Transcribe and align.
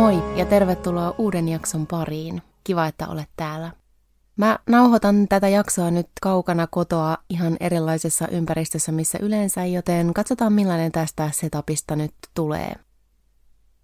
Moi 0.00 0.38
ja 0.38 0.46
tervetuloa 0.46 1.14
uuden 1.18 1.48
jakson 1.48 1.86
pariin. 1.86 2.42
Kiva, 2.64 2.86
että 2.86 3.08
olet 3.08 3.28
täällä. 3.36 3.72
Mä 4.36 4.58
nauhoitan 4.66 5.28
tätä 5.28 5.48
jaksoa 5.48 5.90
nyt 5.90 6.06
kaukana 6.22 6.66
kotoa 6.66 7.16
ihan 7.30 7.56
erilaisessa 7.60 8.28
ympäristössä, 8.28 8.92
missä 8.92 9.18
yleensä, 9.22 9.64
joten 9.64 10.14
katsotaan 10.14 10.52
millainen 10.52 10.92
tästä 10.92 11.30
setupista 11.34 11.96
nyt 11.96 12.14
tulee. 12.34 12.74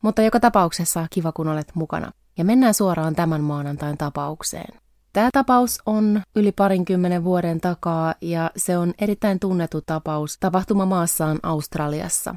Mutta 0.02 0.22
joka 0.22 0.40
tapauksessa 0.40 1.06
kiva, 1.10 1.32
kun 1.32 1.48
olet 1.48 1.72
mukana. 1.74 2.10
Ja 2.38 2.44
mennään 2.44 2.74
suoraan 2.74 3.14
tämän 3.14 3.40
maanantain 3.40 3.98
tapaukseen. 3.98 4.80
Tämä 5.12 5.30
tapaus 5.32 5.82
on 5.86 6.22
yli 6.36 6.52
parinkymmenen 6.52 7.24
vuoden 7.24 7.60
takaa 7.60 8.14
ja 8.20 8.50
se 8.56 8.78
on 8.78 8.94
erittäin 8.98 9.40
tunnettu 9.40 9.80
tapaus 9.80 10.36
tapahtumamaassaan 10.40 11.38
Australiassa. 11.42 12.34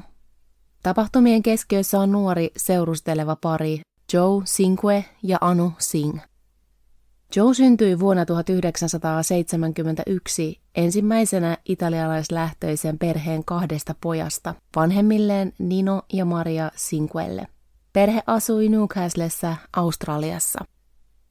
Tapahtumien 0.82 1.42
keskiössä 1.42 2.00
on 2.00 2.12
nuori 2.12 2.50
seurusteleva 2.56 3.36
pari 3.36 3.80
Joe 4.12 4.42
Sinque 4.44 5.04
ja 5.22 5.38
Anu 5.40 5.72
Singh. 5.78 6.18
Joe 7.36 7.54
syntyi 7.54 8.00
vuonna 8.00 8.26
1971 8.26 10.60
ensimmäisenä 10.74 11.58
italialaislähtöisen 11.64 12.98
perheen 12.98 13.44
kahdesta 13.44 13.94
pojasta, 14.00 14.54
vanhemmilleen 14.76 15.52
Nino 15.58 16.02
ja 16.12 16.24
Maria 16.24 16.70
Sinquelle. 16.76 17.46
Perhe 17.92 18.22
asui 18.26 18.68
Newcastlessa, 18.68 19.56
Australiassa. 19.76 20.64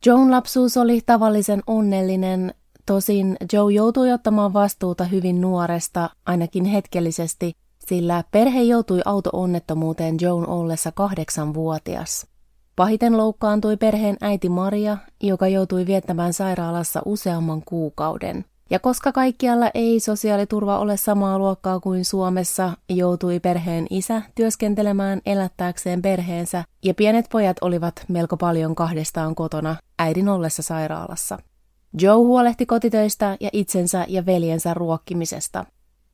Joan 0.05 0.31
lapsuus 0.31 0.77
oli 0.77 1.01
tavallisen 1.05 1.63
onnellinen, 1.67 2.53
tosin 2.85 3.37
Joe 3.53 3.73
joutui 3.73 4.11
ottamaan 4.11 4.53
vastuuta 4.53 5.03
hyvin 5.03 5.41
nuoresta, 5.41 6.09
ainakin 6.25 6.65
hetkellisesti, 6.65 7.53
sillä 7.89 8.23
perhe 8.31 8.61
joutui 8.61 9.01
auto-onnettomuuteen 9.05 10.15
Joan 10.21 10.47
ollessa 10.47 10.91
kahdeksanvuotias. 10.91 12.27
Pahiten 12.75 13.17
loukkaantui 13.17 13.77
perheen 13.77 14.17
äiti 14.21 14.49
Maria, 14.49 14.97
joka 15.23 15.47
joutui 15.47 15.85
viettämään 15.85 16.33
sairaalassa 16.33 17.01
useamman 17.05 17.61
kuukauden. 17.65 18.45
Ja 18.69 18.79
koska 18.79 19.11
kaikkialla 19.11 19.71
ei 19.73 19.99
sosiaaliturva 19.99 20.79
ole 20.79 20.97
samaa 20.97 21.39
luokkaa 21.39 21.79
kuin 21.79 22.05
Suomessa, 22.05 22.71
joutui 22.89 23.39
perheen 23.39 23.87
isä 23.89 24.21
työskentelemään 24.35 25.21
elättääkseen 25.25 26.01
perheensä, 26.01 26.63
ja 26.83 26.93
pienet 26.93 27.25
pojat 27.31 27.57
olivat 27.61 28.05
melko 28.07 28.37
paljon 28.37 28.75
kahdestaan 28.75 29.35
kotona 29.35 29.75
äidin 29.99 30.29
ollessa 30.29 30.63
sairaalassa. 30.63 31.37
Joe 32.01 32.15
huolehti 32.15 32.65
kotitöistä 32.65 33.37
ja 33.39 33.49
itsensä 33.53 34.05
ja 34.07 34.25
veljensä 34.25 34.73
ruokkimisesta. 34.73 35.65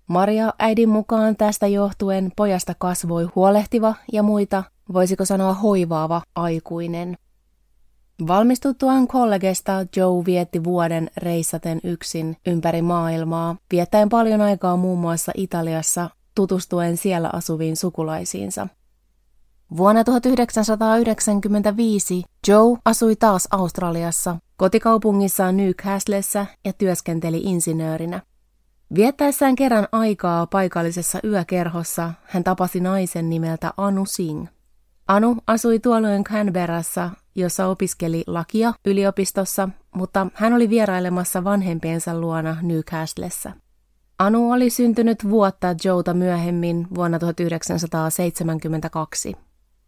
Maria 0.08 0.54
äidin 0.60 0.90
mukaan 0.90 1.36
tästä 1.36 1.68
johtuen 1.68 2.32
pojasta 2.36 2.74
kasvoi 2.78 3.30
huolehtiva 3.36 3.96
ja 4.14 4.24
muita, 4.24 4.64
voisiko 4.94 5.26
sanoa 5.26 5.54
hoivaava 5.54 6.22
aikuinen. 6.36 7.18
Valmistuttuaan 8.28 9.08
kollegesta 9.08 9.86
Joe 9.96 10.26
vietti 10.26 10.64
vuoden 10.64 11.10
reissaten 11.18 11.80
yksin 11.84 12.38
ympäri 12.48 12.82
maailmaa, 12.82 13.56
viettäen 13.72 14.10
paljon 14.10 14.42
aikaa 14.42 14.78
muun 14.78 15.00
muassa 15.00 15.32
Italiassa, 15.36 16.10
tutustuen 16.36 16.98
siellä 16.98 17.30
asuviin 17.34 17.78
sukulaisiinsa. 17.78 18.68
Vuonna 19.78 20.04
1995 20.04 22.24
Joe 22.48 22.78
asui 22.86 23.16
taas 23.16 23.48
Australiassa, 23.52 24.38
kotikaupungissaan 24.58 25.58
Newcastlessa 25.58 26.46
ja 26.66 26.74
työskenteli 26.74 27.42
insinöörinä. 27.44 28.22
Viettäessään 28.94 29.56
kerran 29.56 29.88
aikaa 29.92 30.48
paikallisessa 30.48 31.20
yökerhossa 31.24 32.12
hän 32.24 32.44
tapasi 32.44 32.80
naisen 32.80 33.30
nimeltä 33.30 33.74
Anu 33.78 34.06
Singh. 34.06 34.52
Anu 35.08 35.38
asui 35.48 35.80
tuolloin 35.80 36.24
Canberrassa, 36.24 37.10
jossa 37.36 37.68
opiskeli 37.68 38.24
lakia 38.28 38.74
yliopistossa, 38.86 39.70
mutta 39.96 40.28
hän 40.34 40.54
oli 40.54 40.70
vierailemassa 40.70 41.44
vanhempiensa 41.44 42.20
luona 42.20 42.58
Newcastlessa. 42.62 43.52
Anu 44.20 44.52
oli 44.52 44.70
syntynyt 44.70 45.30
vuotta 45.30 45.76
Joota 45.84 46.14
myöhemmin 46.14 46.88
vuonna 46.96 47.20
1972. 47.20 49.36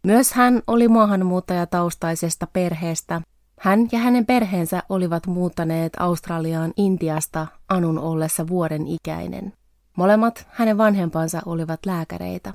Myös 0.06 0.32
hän 0.32 0.62
oli 0.66 0.88
maahanmuuttajataustaisesta 0.88 2.46
perheestä. 2.52 3.20
Hän 3.58 3.88
ja 3.92 3.98
hänen 3.98 4.26
perheensä 4.26 4.82
olivat 4.88 5.26
muuttaneet 5.26 5.92
Australiaan 5.98 6.72
Intiasta 6.76 7.46
Anun 7.68 7.98
ollessa 7.98 8.48
vuoden 8.48 8.86
ikäinen. 8.86 9.52
Molemmat 9.96 10.46
hänen 10.50 10.78
vanhempansa 10.78 11.42
olivat 11.46 11.86
lääkäreitä. 11.86 12.54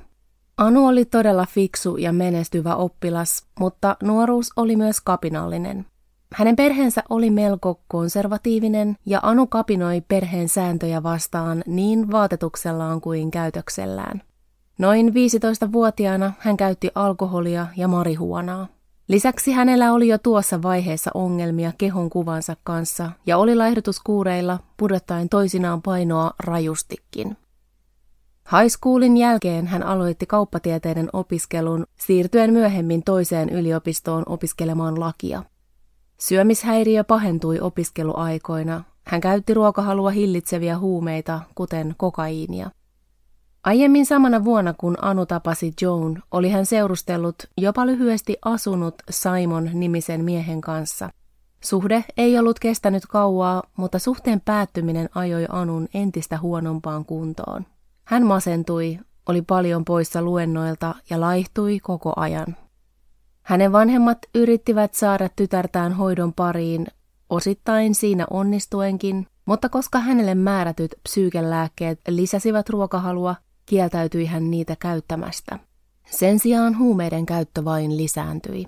Anu 0.56 0.86
oli 0.86 1.04
todella 1.04 1.46
fiksu 1.50 1.96
ja 1.96 2.12
menestyvä 2.12 2.74
oppilas, 2.76 3.46
mutta 3.60 3.96
nuoruus 4.02 4.52
oli 4.56 4.76
myös 4.76 5.00
kapinallinen. 5.00 5.86
Hänen 6.34 6.56
perheensä 6.56 7.02
oli 7.10 7.30
melko 7.30 7.80
konservatiivinen 7.88 8.96
ja 9.06 9.20
Anu 9.22 9.46
kapinoi 9.46 10.00
perheen 10.08 10.48
sääntöjä 10.48 11.02
vastaan 11.02 11.62
niin 11.66 12.10
vaatetuksellaan 12.10 13.00
kuin 13.00 13.30
käytöksellään. 13.30 14.22
Noin 14.78 15.08
15-vuotiaana 15.08 16.32
hän 16.38 16.56
käytti 16.56 16.90
alkoholia 16.94 17.66
ja 17.76 17.88
marihuonaa. 17.88 18.66
Lisäksi 19.08 19.52
hänellä 19.52 19.92
oli 19.92 20.08
jo 20.08 20.18
tuossa 20.18 20.62
vaiheessa 20.62 21.10
ongelmia 21.14 21.72
kehon 21.78 22.10
kuvansa 22.10 22.56
kanssa 22.64 23.10
ja 23.26 23.38
oli 23.38 23.54
laihdutuskuureilla 23.54 24.58
pudottaen 24.76 25.28
toisinaan 25.28 25.82
painoa 25.82 26.30
rajustikin. 26.38 27.36
High 28.52 28.68
schoolin 28.68 29.16
jälkeen 29.16 29.66
hän 29.66 29.82
aloitti 29.82 30.26
kauppatieteiden 30.26 31.08
opiskelun 31.12 31.86
siirtyen 31.98 32.52
myöhemmin 32.52 33.02
toiseen 33.02 33.48
yliopistoon 33.48 34.22
opiskelemaan 34.26 35.00
lakia. 35.00 35.42
Syömishäiriö 36.18 37.04
pahentui 37.04 37.60
opiskeluaikoina. 37.60 38.84
Hän 39.06 39.20
käytti 39.20 39.54
ruokahalua 39.54 40.10
hillitseviä 40.10 40.78
huumeita, 40.78 41.40
kuten 41.54 41.94
kokaiinia. 41.96 42.70
Aiemmin 43.64 44.06
samana 44.06 44.44
vuonna, 44.44 44.74
kun 44.78 44.96
Anu 45.02 45.26
tapasi 45.26 45.72
Joan, 45.80 46.22
oli 46.30 46.50
hän 46.50 46.66
seurustellut 46.66 47.34
jopa 47.58 47.86
lyhyesti 47.86 48.36
asunut 48.44 48.94
Simon-nimisen 49.10 50.24
miehen 50.24 50.60
kanssa. 50.60 51.10
Suhde 51.60 52.04
ei 52.16 52.38
ollut 52.38 52.58
kestänyt 52.58 53.06
kauaa, 53.06 53.62
mutta 53.76 53.98
suhteen 53.98 54.40
päättyminen 54.44 55.08
ajoi 55.14 55.46
Anun 55.48 55.88
entistä 55.94 56.38
huonompaan 56.38 57.04
kuntoon. 57.04 57.66
Hän 58.04 58.26
masentui, 58.26 58.98
oli 59.28 59.42
paljon 59.42 59.84
poissa 59.84 60.22
luennoilta 60.22 60.94
ja 61.10 61.20
laihtui 61.20 61.80
koko 61.80 62.12
ajan. 62.16 62.56
Hänen 63.42 63.72
vanhemmat 63.72 64.18
yrittivät 64.34 64.94
saada 64.94 65.28
tytärtään 65.36 65.92
hoidon 65.92 66.32
pariin, 66.32 66.86
osittain 67.30 67.94
siinä 67.94 68.26
onnistuenkin, 68.30 69.26
mutta 69.46 69.68
koska 69.68 69.98
hänelle 69.98 70.34
määrätyt 70.34 70.94
psyykelääkkeet 71.02 72.00
lisäsivät 72.08 72.68
ruokahalua, 72.68 73.34
kieltäytyi 73.66 74.26
hän 74.26 74.50
niitä 74.50 74.76
käyttämästä. 74.78 75.58
Sen 76.10 76.38
sijaan 76.38 76.78
huumeiden 76.78 77.26
käyttö 77.26 77.64
vain 77.64 77.96
lisääntyi. 77.96 78.66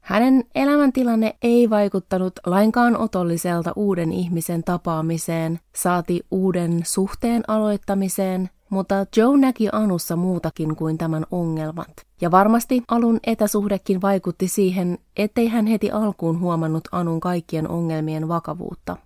Hänen 0.00 0.44
elämäntilanne 0.54 1.36
ei 1.42 1.70
vaikuttanut 1.70 2.32
lainkaan 2.46 2.96
otolliselta 2.96 3.72
uuden 3.76 4.12
ihmisen 4.12 4.64
tapaamiseen, 4.64 5.60
saati 5.76 6.20
uuden 6.30 6.80
suhteen 6.84 7.42
aloittamiseen, 7.48 8.50
mutta 8.70 9.06
Joe 9.16 9.36
näki 9.36 9.68
Anussa 9.72 10.16
muutakin 10.16 10.76
kuin 10.76 10.98
tämän 10.98 11.26
ongelmat. 11.30 11.90
Ja 12.20 12.30
varmasti 12.30 12.82
alun 12.88 13.20
etäsuhdekin 13.26 14.02
vaikutti 14.02 14.48
siihen, 14.48 14.98
ettei 15.16 15.48
hän 15.48 15.66
heti 15.66 15.90
alkuun 15.90 16.40
huomannut 16.40 16.88
Anun 16.92 17.20
kaikkien 17.20 17.68
ongelmien 17.68 18.28
vakavuutta. 18.28 18.96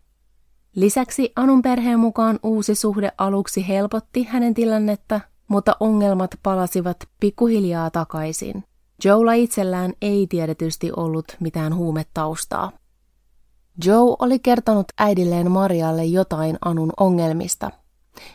Lisäksi 0.79 1.33
Anun 1.37 1.63
perheen 1.63 2.01
mukaan 2.01 2.39
uusi 2.43 2.75
suhde 2.75 3.13
aluksi 3.19 3.69
helpotti 3.69 4.25
hänen 4.25 4.55
tilannetta, 4.55 5.21
mutta 5.49 5.77
ongelmat 5.81 6.31
palasivat 6.43 6.97
pikkuhiljaa 7.21 7.91
takaisin. 7.91 8.65
Joella 9.05 9.33
itsellään 9.33 9.93
ei 10.03 10.27
tiedetysti 10.27 10.93
ollut 10.97 11.25
mitään 11.41 11.75
huumetaustaa. 11.75 12.73
Joe 13.85 14.17
oli 14.19 14.39
kertonut 14.39 14.87
äidilleen 14.99 15.51
Marialle 15.51 16.05
jotain 16.05 16.59
Anun 16.65 16.93
ongelmista. 17.01 17.71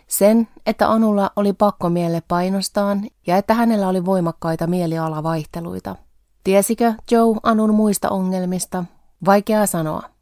Sen, 0.07 0.47
että 0.65 0.91
Anulla 0.91 1.31
oli 1.35 1.53
pakko 1.53 1.89
mielle 1.89 2.23
painostaan 2.27 3.07
ja 3.27 3.37
että 3.37 3.53
hänellä 3.53 3.87
oli 3.87 4.05
voimakkaita 4.05 4.67
mielialavaihteluita. 4.67 5.95
Tiesikö 6.43 6.93
Joe 7.11 7.35
Anun 7.43 7.73
muista 7.73 8.09
ongelmista? 8.09 8.83
Vaikea 9.25 9.65
sanoa. 9.65 10.12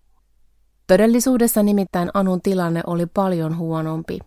Todellisuudessa 0.91 1.63
nimittäin 1.63 2.09
Anun 2.13 2.41
tilanne 2.41 2.81
oli 2.87 3.05
paljon 3.05 3.57
huonompi. 3.57 4.19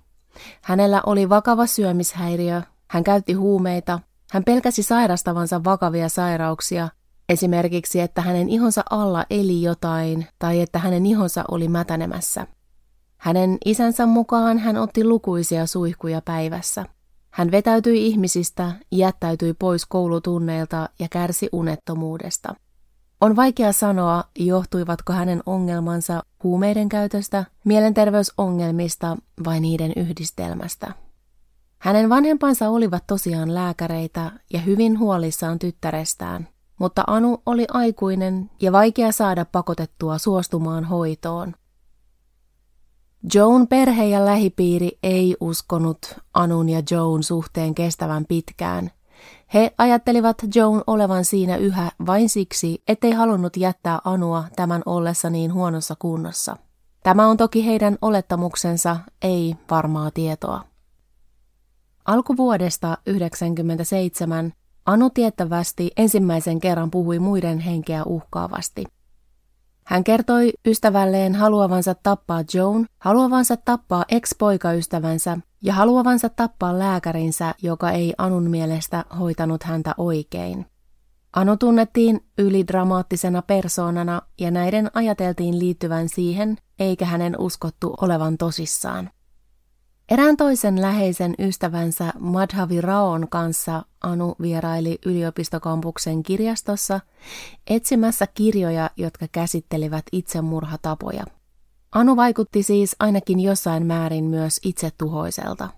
Hänellä 0.63 1.03
oli 1.07 1.29
vakava 1.29 1.67
syömishäiriö, 1.67 2.63
hän 2.91 3.05
käytti 3.05 3.33
huumeita 3.33 4.01
hän 4.31 4.45
pelkäsi 4.45 4.83
sairastavansa 4.83 5.65
vakavia 5.65 6.09
sairauksia, 6.09 6.89
esimerkiksi 7.29 8.01
että 8.01 8.23
hänen 8.23 8.49
ihonsa 8.49 8.83
alla 8.91 9.25
eli 9.31 9.63
jotain 9.63 10.27
tai 10.39 10.61
että 10.61 10.79
hänen 10.79 11.07
ihonsa 11.07 11.45
oli 11.51 11.69
mätänemässä. 11.69 12.47
Hänen 13.17 13.59
isänsä 13.65 14.07
mukaan 14.07 14.59
hän 14.59 14.77
otti 14.77 15.05
lukuisia 15.05 15.67
suihkuja 15.67 16.23
päivässä. 16.25 16.85
Hän 17.31 17.51
vetäytyi 17.51 18.07
ihmisistä, 18.07 18.73
jättäytyi 18.93 19.55
pois 19.55 19.87
koulutunneilta 19.87 20.89
ja 20.99 21.09
kärsi 21.11 21.49
unettomuudesta. 21.53 22.55
On 23.21 23.37
vaikea 23.37 23.73
sanoa, 23.73 24.25
johtuivatko 24.39 25.13
hänen 25.13 25.43
ongelmansa 25.47 26.23
huumeiden 26.43 26.89
käytöstä, 26.89 27.45
mielenterveysongelmista 27.65 29.17
vai 29.45 29.61
niiden 29.61 29.93
yhdistelmästä. 29.97 30.93
Hänen 31.79 32.09
vanhempansa 32.09 32.69
olivat 32.69 33.05
tosiaan 33.07 33.55
lääkäreitä 33.55 34.33
ja 34.53 34.61
hyvin 34.61 34.99
huolissaan 34.99 35.59
tyttärestään, 35.59 36.49
mutta 36.79 37.05
Anu 37.07 37.43
oli 37.47 37.67
aikuinen 37.71 38.51
ja 38.63 38.73
vaikea 38.73 39.13
saada 39.13 39.45
pakotettua 39.45 40.19
suostumaan 40.19 40.85
hoitoon. 40.85 41.55
Joan 43.35 43.69
perhe 43.69 44.05
ja 44.05 44.25
lähipiiri 44.25 44.99
ei 45.03 45.37
uskonut 45.41 46.17
Anun 46.35 46.69
ja 46.69 46.83
Joan 46.91 47.23
suhteen 47.23 47.75
kestävän 47.75 48.25
pitkään. 48.29 48.91
He 49.55 49.75
ajattelivat 49.79 50.37
Joan 50.55 50.83
olevan 50.87 51.25
siinä 51.25 51.57
yhä 51.57 51.91
vain 52.07 52.29
siksi, 52.29 52.83
ettei 52.89 53.11
halunnut 53.11 53.57
jättää 53.57 53.99
Anua 54.05 54.45
tämän 54.57 54.83
ollessa 54.87 55.31
niin 55.31 55.53
huonossa 55.55 55.97
kunnossa. 55.99 56.57
Tämä 57.03 57.29
on 57.29 57.37
toki 57.37 57.67
heidän 57.67 57.99
olettamuksensa, 58.03 58.97
ei 59.23 59.57
varmaa 59.71 60.11
tietoa. 60.11 60.65
Alkuvuodesta 62.05 62.87
1997 62.87 64.53
Anu 64.87 65.11
tiettävästi 65.11 65.91
ensimmäisen 65.97 66.61
kerran 66.61 66.91
puhui 66.91 67.19
muiden 67.19 67.59
henkeä 67.59 68.05
uhkaavasti. 68.05 68.85
Hän 69.85 70.05
kertoi 70.05 70.53
ystävälleen 70.67 71.35
haluavansa 71.35 71.95
tappaa 71.95 72.45
Joan, 72.55 72.87
haluavansa 72.99 73.57
tappaa 73.57 74.05
ex-poikaystävänsä 74.09 75.39
ja 75.63 75.75
haluavansa 75.75 76.29
tappaa 76.29 76.79
lääkärinsä, 76.79 77.55
joka 77.63 77.91
ei 77.91 78.15
Anun 78.19 78.51
mielestä 78.51 79.05
hoitanut 79.19 79.63
häntä 79.63 79.95
oikein. 79.99 80.67
Anu 81.37 81.57
tunnettiin 81.57 82.21
ylidramaattisena 82.39 83.43
persoonana 83.43 84.23
ja 84.41 84.51
näiden 84.51 84.91
ajateltiin 84.95 85.59
liittyvän 85.59 86.09
siihen, 86.09 86.57
eikä 86.79 87.05
hänen 87.05 87.41
uskottu 87.41 87.95
olevan 88.01 88.39
tosissaan. 88.39 89.11
Erään 90.09 90.37
toisen 90.37 90.81
läheisen 90.81 91.35
ystävänsä 91.39 92.13
Madhavi 92.19 92.81
Raon 92.81 93.27
kanssa 93.31 93.83
Anu 94.03 94.35
vieraili 94.41 94.99
yliopistokampuksen 95.07 96.23
kirjastossa 96.23 97.01
etsimässä 97.67 98.27
kirjoja, 98.27 98.91
jotka 98.97 99.27
käsittelivät 99.33 100.05
itsemurhatapoja. 100.13 101.25
Anu 101.93 102.17
vaikutti 102.17 102.63
siis 102.63 102.97
ainakin 102.99 103.41
jossain 103.41 103.87
määrin 103.87 104.25
myös 104.25 104.61
itsetuhoiselta. 104.65 105.69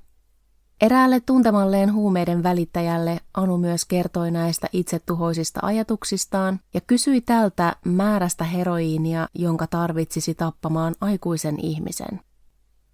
Eräälle 0.81 1.21
tuntemalleen 1.21 1.93
huumeiden 1.93 2.43
välittäjälle 2.43 3.21
Anu 3.35 3.59
myös 3.59 3.85
kertoi 3.85 4.31
näistä 4.31 4.67
itsetuhoisista 4.73 5.61
ajatuksistaan 5.63 6.61
ja 6.75 6.81
kysyi 6.81 7.21
tältä 7.21 7.77
määrästä 7.85 8.45
heroiinia, 8.45 9.29
jonka 9.35 9.67
tarvitsisi 9.67 10.35
tappamaan 10.35 10.95
aikuisen 11.01 11.61
ihmisen. 11.61 12.21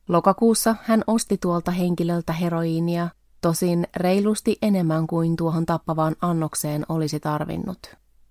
Lokakuussa 0.08 0.76
hän 0.82 1.04
osti 1.06 1.38
tuolta 1.38 1.70
henkilöltä 1.70 2.32
heroiinia, 2.32 3.08
tosin 3.40 3.87
reilusti 3.96 4.58
enemmän 4.62 5.06
kuin 5.06 5.37
tuohon 5.37 5.66
tappavaan 5.66 6.16
annokseen 6.20 6.87
olisi 6.88 7.20
tarvinnut. 7.20 7.78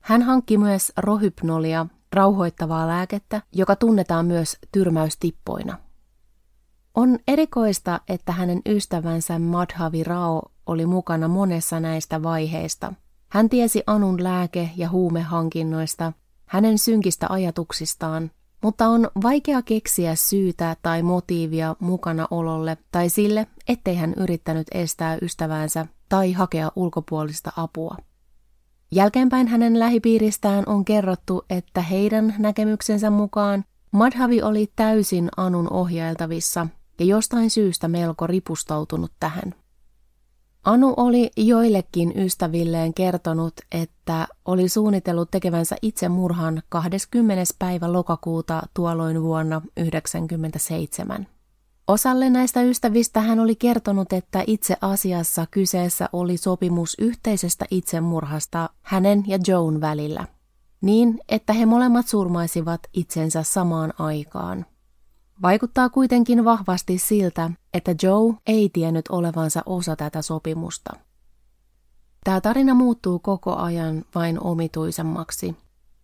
Hän 0.01 0.21
hankki 0.21 0.57
myös 0.57 0.91
rohypnolia, 0.97 1.85
rauhoittavaa 2.13 2.87
lääkettä, 2.87 3.41
joka 3.51 3.75
tunnetaan 3.75 4.25
myös 4.25 4.57
tyrmäystippoina. 4.71 5.77
On 6.95 7.19
erikoista, 7.27 8.01
että 8.07 8.31
hänen 8.31 8.61
ystävänsä 8.65 9.39
Madhavi 9.39 10.03
Rao 10.03 10.41
oli 10.65 10.85
mukana 10.85 11.27
monessa 11.27 11.79
näistä 11.79 12.23
vaiheista. 12.23 12.93
Hän 13.29 13.49
tiesi 13.49 13.83
Anun 13.87 14.23
lääke- 14.23 14.69
ja 14.77 14.89
huumehankinnoista, 14.89 16.13
hänen 16.45 16.77
synkistä 16.77 17.27
ajatuksistaan 17.29 18.31
mutta 18.61 18.87
on 18.87 19.09
vaikea 19.23 19.61
keksiä 19.61 20.15
syytä 20.15 20.75
tai 20.81 21.03
motiivia 21.03 21.75
mukana 21.79 22.27
ololle 22.31 22.77
tai 22.91 23.09
sille, 23.09 23.47
ettei 23.67 23.95
hän 23.95 24.13
yrittänyt 24.17 24.67
estää 24.71 25.17
ystäväänsä 25.21 25.85
tai 26.09 26.31
hakea 26.31 26.71
ulkopuolista 26.75 27.51
apua. 27.57 27.95
Jälkeenpäin 28.91 29.47
hänen 29.47 29.79
lähipiiristään 29.79 30.63
on 30.67 30.85
kerrottu, 30.85 31.45
että 31.49 31.81
heidän 31.81 32.35
näkemyksensä 32.37 33.09
mukaan 33.09 33.63
Madhavi 33.91 34.41
oli 34.41 34.71
täysin 34.75 35.29
Anun 35.37 35.73
ohjailtavissa 35.73 36.67
ja 36.99 37.05
jostain 37.05 37.49
syystä 37.49 37.87
melko 37.87 38.27
ripustautunut 38.27 39.11
tähän. 39.19 39.53
Anu 40.63 40.93
oli 40.97 41.31
joillekin 41.37 42.13
ystävilleen 42.15 42.93
kertonut, 42.93 43.53
että 43.71 44.27
oli 44.45 44.69
suunnitellut 44.69 45.31
tekevänsä 45.31 45.75
itsemurhan 45.81 46.61
20. 46.69 47.43
päivä 47.59 47.93
lokakuuta 47.93 48.61
tuolloin 48.73 49.21
vuonna 49.23 49.61
1997. 49.61 51.27
Osalle 51.87 52.29
näistä 52.29 52.61
ystävistä 52.61 53.21
hän 53.21 53.39
oli 53.39 53.55
kertonut, 53.55 54.13
että 54.13 54.43
itse 54.47 54.77
asiassa 54.81 55.45
kyseessä 55.51 56.09
oli 56.13 56.37
sopimus 56.37 56.95
yhteisestä 56.99 57.65
itsemurhasta 57.71 58.69
hänen 58.81 59.23
ja 59.27 59.39
Joan 59.47 59.81
välillä, 59.81 60.27
niin 60.81 61.19
että 61.29 61.53
he 61.53 61.65
molemmat 61.65 62.07
surmaisivat 62.07 62.81
itsensä 62.93 63.43
samaan 63.43 63.93
aikaan. 63.99 64.65
Vaikuttaa 65.41 65.89
kuitenkin 65.89 66.45
vahvasti 66.45 66.97
siltä, 66.97 67.51
että 67.73 67.95
Joe 68.03 68.33
ei 68.47 68.69
tiennyt 68.73 69.05
olevansa 69.09 69.61
osa 69.65 69.95
tätä 69.95 70.21
sopimusta. 70.21 70.93
Tämä 72.23 72.41
tarina 72.41 72.73
muuttuu 72.73 73.19
koko 73.19 73.55
ajan 73.55 74.05
vain 74.15 74.43
omituisemmaksi. 74.43 75.55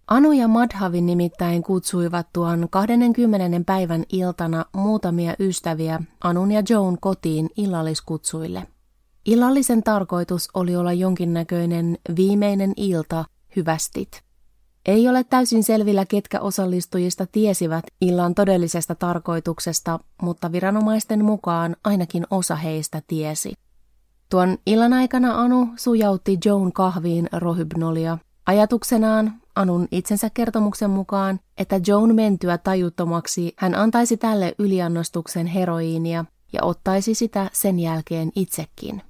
Anu 0.07 0.31
ja 0.31 0.47
Madhavin 0.47 1.05
nimittäin 1.05 1.63
kutsuivat 1.63 2.27
tuon 2.33 2.67
20. 2.69 3.61
päivän 3.65 4.03
iltana 4.11 4.65
muutamia 4.73 5.35
ystäviä 5.39 5.99
Anun 6.23 6.51
ja 6.51 6.61
Joan 6.69 6.97
kotiin 7.01 7.49
illalliskutsuille. 7.57 8.67
Illallisen 9.25 9.83
tarkoitus 9.83 10.49
oli 10.53 10.75
olla 10.75 10.93
jonkinnäköinen 10.93 11.97
viimeinen 12.15 12.73
ilta, 12.77 13.25
hyvästit. 13.55 14.26
Ei 14.87 15.09
ole 15.09 15.23
täysin 15.23 15.63
selvillä, 15.63 16.05
ketkä 16.05 16.39
osallistujista 16.39 17.25
tiesivät 17.31 17.85
illan 18.01 18.35
todellisesta 18.35 18.95
tarkoituksesta, 18.95 19.99
mutta 20.21 20.51
viranomaisten 20.51 21.25
mukaan 21.25 21.75
ainakin 21.83 22.25
osa 22.29 22.55
heistä 22.55 23.01
tiesi. 23.07 23.53
Tuon 24.29 24.57
illan 24.65 24.93
aikana 24.93 25.41
Anu 25.41 25.67
sujautti 25.75 26.37
Joan 26.45 26.73
kahviin 26.73 27.29
rohybnolia. 27.31 28.17
Ajatuksenaan 28.45 29.33
Anun 29.55 29.87
itsensä 29.91 30.29
kertomuksen 30.33 30.89
mukaan, 30.89 31.39
että 31.57 31.79
Joan 31.87 32.15
mentyä 32.15 32.57
tajuttomaksi 32.57 33.53
hän 33.57 33.75
antaisi 33.75 34.17
tälle 34.17 34.55
yliannostuksen 34.59 35.47
heroiinia 35.47 36.25
ja 36.53 36.63
ottaisi 36.63 37.13
sitä 37.13 37.49
sen 37.53 37.79
jälkeen 37.79 38.31
itsekin. 38.35 39.01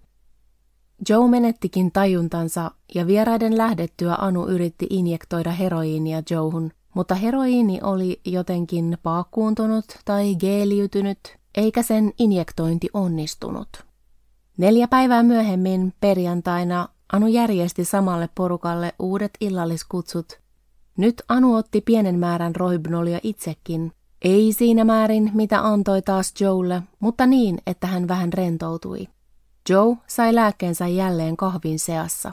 Joe 1.10 1.28
menettikin 1.28 1.92
tajuntansa 1.92 2.72
ja 2.96 3.08
vieraiden 3.08 3.58
lähdettyä 3.58 4.16
Anu 4.16 4.48
yritti 4.48 4.88
injektoida 4.90 5.52
heroiinia 5.52 6.24
Joehun, 6.30 6.72
mutta 6.94 7.16
heroiini 7.16 7.80
oli 7.84 8.22
jotenkin 8.26 8.98
paakkuuntunut 9.04 9.86
tai 10.06 10.36
geeliytynyt, 10.36 11.20
eikä 11.56 11.84
sen 11.84 12.14
injektointi 12.20 12.88
onnistunut. 12.94 13.68
Neljä 14.58 14.88
päivää 14.88 15.24
myöhemmin, 15.24 15.94
perjantaina, 16.00 16.88
Anu 17.14 17.28
järjesti 17.28 17.86
samalle 17.86 18.30
porukalle 18.36 18.94
uudet 19.00 19.32
illalliskutsut. 19.42 20.40
Nyt 20.98 21.22
Anu 21.30 21.56
otti 21.56 21.82
pienen 21.82 22.20
määrän 22.20 22.56
rohybnolia 22.56 23.20
itsekin. 23.24 23.92
Ei 24.22 24.54
siinä 24.54 24.86
määrin, 24.86 25.32
mitä 25.34 25.68
antoi 25.68 26.02
taas 26.02 26.34
Joelle, 26.40 26.84
mutta 27.00 27.26
niin, 27.26 27.58
että 27.68 27.88
hän 27.88 28.08
vähän 28.08 28.34
rentoutui. 28.34 29.08
Joe 29.70 29.98
sai 30.08 30.36
lääkkeensä 30.36 30.88
jälleen 30.88 31.38
kahvin 31.38 31.80
seassa. 31.80 32.32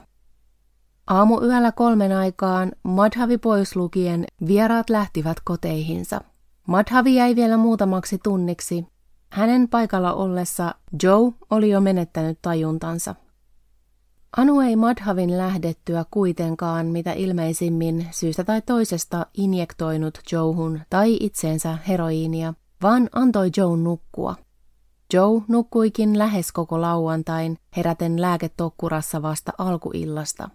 Aamu 1.07 1.41
yöllä 1.43 1.73
kolmen 1.73 2.13
aikaan 2.13 2.73
Madhavi 2.83 3.39
pois 3.39 3.77
lukien 3.77 4.25
vieraat 4.47 4.91
lähtivät 4.91 5.37
koteihinsa. 5.45 6.21
Madhavi 6.69 7.15
jäi 7.15 7.37
vielä 7.37 7.57
muutamaksi 7.57 8.19
tunniksi. 8.23 8.87
Hänen 9.31 9.69
paikalla 9.69 10.13
ollessa 10.13 10.75
Joe 11.03 11.33
oli 11.51 11.71
jo 11.71 11.81
menettänyt 11.81 12.39
tajuntansa. 12.43 13.15
Anu 14.37 14.61
ei 14.61 14.77
Madhavin 14.77 15.39
lähdettyä 15.39 16.05
kuitenkaan 16.11 16.87
mitä 16.87 17.13
ilmeisimmin 17.13 18.07
syystä 18.11 18.45
tai 18.45 18.63
toisesta 18.63 19.27
injektoinut 19.35 20.19
Joehun 20.33 20.81
tai 20.91 21.17
itseensä 21.21 21.79
heroiinia, 21.89 22.55
vaan 22.83 23.09
antoi 23.13 23.51
Joe 23.57 23.77
nukkua. 23.77 24.37
Joe 25.15 25.43
nukkuikin 25.49 26.19
lähes 26.19 26.53
koko 26.53 26.81
lauantain 26.81 27.59
heräten 27.77 28.21
lääketokkurassa 28.21 29.23
vasta 29.23 29.53
alkuillasta. 29.59 30.49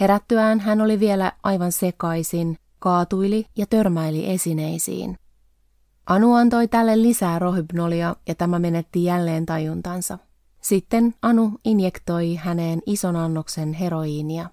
Herättyään 0.00 0.60
hän 0.60 0.80
oli 0.80 1.00
vielä 1.00 1.32
aivan 1.42 1.72
sekaisin, 1.72 2.56
kaatuili 2.78 3.46
ja 3.56 3.66
törmäili 3.66 4.30
esineisiin. 4.30 5.18
Anu 6.06 6.34
antoi 6.34 6.68
tälle 6.68 7.02
lisää 7.02 7.38
rohybnolia 7.38 8.16
ja 8.28 8.34
tämä 8.34 8.58
menetti 8.58 9.04
jälleen 9.04 9.46
tajuntansa. 9.46 10.18
Sitten 10.60 11.14
Anu 11.22 11.52
injektoi 11.64 12.34
häneen 12.34 12.82
ison 12.86 13.16
annoksen 13.16 13.72
heroiinia. 13.72 14.50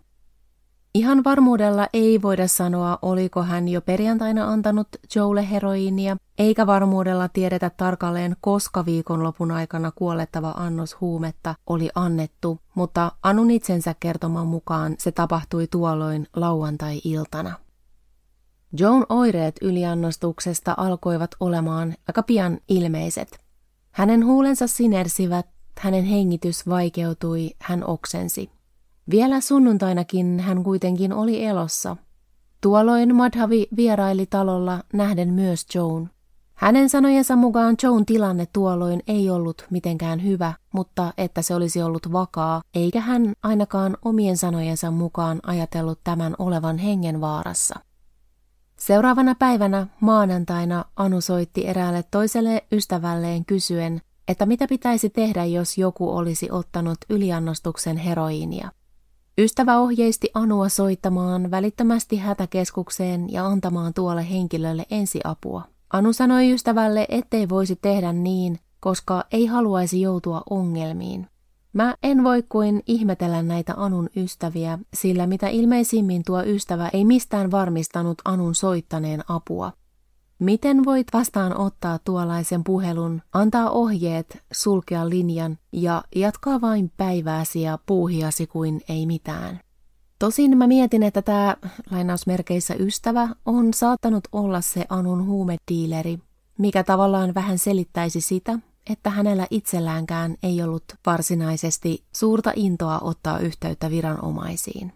Ihan 0.98 1.24
varmuudella 1.24 1.88
ei 1.94 2.22
voida 2.22 2.48
sanoa, 2.48 3.00
oliko 3.01 3.44
hän 3.44 3.68
jo 3.68 3.82
perjantaina 3.82 4.51
antanut 4.51 4.88
Joelle 5.16 5.50
heroiinia, 5.50 6.18
eikä 6.38 6.68
varmuudella 6.68 7.30
tiedetä 7.30 7.70
tarkalleen, 7.70 8.36
koska 8.42 8.86
viikonlopun 8.86 9.51
aikana 9.51 9.92
kuolettava 9.92 10.50
annos 10.51 11.01
huumetta 11.01 11.56
oli 11.68 11.89
annettu, 11.96 12.60
mutta 12.75 13.12
Anun 13.24 13.51
itsensä 13.51 13.96
kertoman 14.00 14.48
mukaan 14.48 14.96
se 14.98 15.12
tapahtui 15.12 15.68
tuolloin 15.68 16.27
lauantai-iltana. 16.36 17.54
Joan 18.80 19.06
oireet 19.10 19.56
yliannostuksesta 19.62 20.74
alkoivat 20.77 21.32
olemaan 21.39 21.96
aika 22.08 22.24
pian 22.24 22.60
ilmeiset. 22.70 23.39
Hänen 23.92 24.25
huulensa 24.25 24.68
sinersivät, 24.68 25.48
hänen 25.80 26.06
hengitys 26.06 26.70
vaikeutui, 26.70 27.50
hän 27.60 27.88
oksensi. 27.88 28.57
Vielä 29.10 29.42
sunnuntainakin 29.42 30.40
hän 30.40 30.64
kuitenkin 30.64 31.14
oli 31.14 31.46
elossa. 31.46 31.98
Tuolloin 32.62 33.16
Madhavi 33.16 33.68
vieraili 33.76 34.26
talolla 34.26 34.84
nähden 34.94 35.34
myös 35.34 35.66
Joan. 35.76 36.10
Hänen 36.54 36.90
sanojensa 36.90 37.36
mukaan 37.36 37.76
Joan 37.84 38.06
tilanne 38.06 38.48
tuolloin 38.54 39.02
ei 39.08 39.30
ollut 39.30 39.66
mitenkään 39.70 40.24
hyvä, 40.24 40.54
mutta 40.74 41.14
että 41.18 41.42
se 41.42 41.56
olisi 41.56 41.82
ollut 41.82 42.12
vakaa, 42.12 42.62
eikä 42.74 43.02
hän 43.02 43.34
ainakaan 43.44 43.98
omien 44.06 44.38
sanojensa 44.38 44.92
mukaan 44.92 45.40
ajatellut 45.44 46.00
tämän 46.04 46.36
olevan 46.40 46.78
hengenvaarassa. 46.78 47.80
Seuraavana 48.80 49.36
päivänä 49.36 49.88
maanantaina 50.02 50.86
Anu 50.96 51.22
soitti 51.22 51.68
eräälle 51.68 52.04
toiselle 52.12 52.64
ystävälleen 52.72 53.46
kysyen, 53.46 54.02
että 54.28 54.46
mitä 54.46 54.68
pitäisi 54.68 55.10
tehdä, 55.10 55.46
jos 55.46 55.78
joku 55.78 56.18
olisi 56.18 56.52
ottanut 56.52 56.98
yliannostuksen 57.10 57.98
heroiinia. 57.98 58.72
Ystävä 59.39 59.79
ohjeisti 59.79 60.29
Anua 60.34 60.70
soittamaan 60.70 61.51
välittömästi 61.51 62.17
hätäkeskukseen 62.17 63.34
ja 63.34 63.46
antamaan 63.46 63.94
tuolle 63.94 64.29
henkilölle 64.29 64.86
ensiapua. 64.91 65.62
Anu 65.94 66.13
sanoi 66.13 66.51
ystävälle, 66.51 67.06
ettei 67.10 67.50
voisi 67.50 67.75
tehdä 67.75 68.13
niin, 68.13 68.60
koska 68.79 69.24
ei 69.32 69.46
haluaisi 69.46 70.01
joutua 70.01 70.41
ongelmiin. 70.50 71.27
Mä 71.74 71.96
en 72.03 72.24
voi 72.24 72.44
kuin 72.50 72.84
ihmetellä 72.88 73.41
näitä 73.41 73.74
Anun 73.77 74.10
ystäviä, 74.15 74.79
sillä 74.94 75.27
mitä 75.27 75.48
ilmeisimmin 75.48 76.24
tuo 76.25 76.44
ystävä 76.44 76.89
ei 76.94 77.06
mistään 77.06 77.51
varmistanut 77.51 78.17
Anun 78.25 78.56
soittaneen 78.56 79.24
apua. 79.27 79.72
Miten 80.39 80.86
voit 80.86 81.08
vastaan 81.13 81.58
ottaa 81.58 82.00
tuollaisen 82.03 82.63
puhelun, 82.63 83.22
antaa 83.34 83.70
ohjeet, 83.70 84.44
sulkea 84.51 85.10
linjan 85.10 85.58
ja 85.72 86.03
jatkaa 86.15 86.62
vain 86.62 86.91
päivääsi 86.98 87.62
ja 87.62 87.79
puuhiasi 87.86 88.48
kuin 88.48 88.82
ei 88.89 89.06
mitään? 89.06 89.60
Tosin 90.20 90.58
mä 90.58 90.67
mietin, 90.67 91.03
että 91.03 91.22
tämä 91.22 91.58
lainausmerkeissä 91.91 92.75
ystävä 92.79 93.29
on 93.46 93.74
saattanut 93.74 94.27
olla 94.32 94.62
se 94.62 94.86
Anun 94.89 95.25
huumediileri, 95.25 96.20
mikä 96.58 96.84
tavallaan 96.84 97.34
vähän 97.34 97.58
selittäisi 97.58 98.22
sitä, 98.22 98.60
että 98.89 99.10
hänellä 99.10 99.48
itselläänkään 99.50 100.36
ei 100.44 100.63
ollut 100.63 100.84
varsinaisesti 101.06 102.03
suurta 102.15 102.53
intoa 102.56 103.00
ottaa 103.00 103.39
yhteyttä 103.39 103.89
viranomaisiin. 103.89 104.94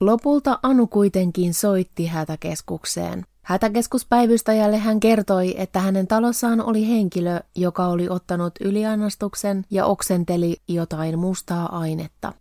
Lopulta 0.00 0.58
Anu 0.62 0.86
kuitenkin 0.86 1.54
soitti 1.54 2.06
hätäkeskukseen. 2.06 3.24
Hätäkeskuspäivystäjälle 3.48 4.78
hän 4.78 5.00
kertoi, 5.00 5.54
että 5.58 5.80
hänen 5.80 6.06
talossaan 6.06 6.60
oli 6.60 6.88
henkilö, 6.88 7.40
joka 7.56 7.86
oli 7.86 8.08
ottanut 8.08 8.52
yliannostuksen 8.60 9.64
ja 9.70 9.86
oksenteli 9.86 10.56
jotain 10.68 11.18
mustaa 11.18 11.78
ainetta. 11.78 12.32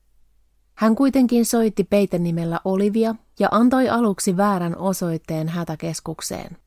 Hän 0.76 0.96
kuitenkin 0.96 1.46
soitti 1.46 1.84
peitenimellä 1.84 2.60
Olivia 2.66 3.16
ja 3.40 3.48
antoi 3.52 3.90
aluksi 3.90 4.38
väärän 4.38 4.78
osoitteen 4.78 5.50
hätäkeskukseen. 5.50 6.58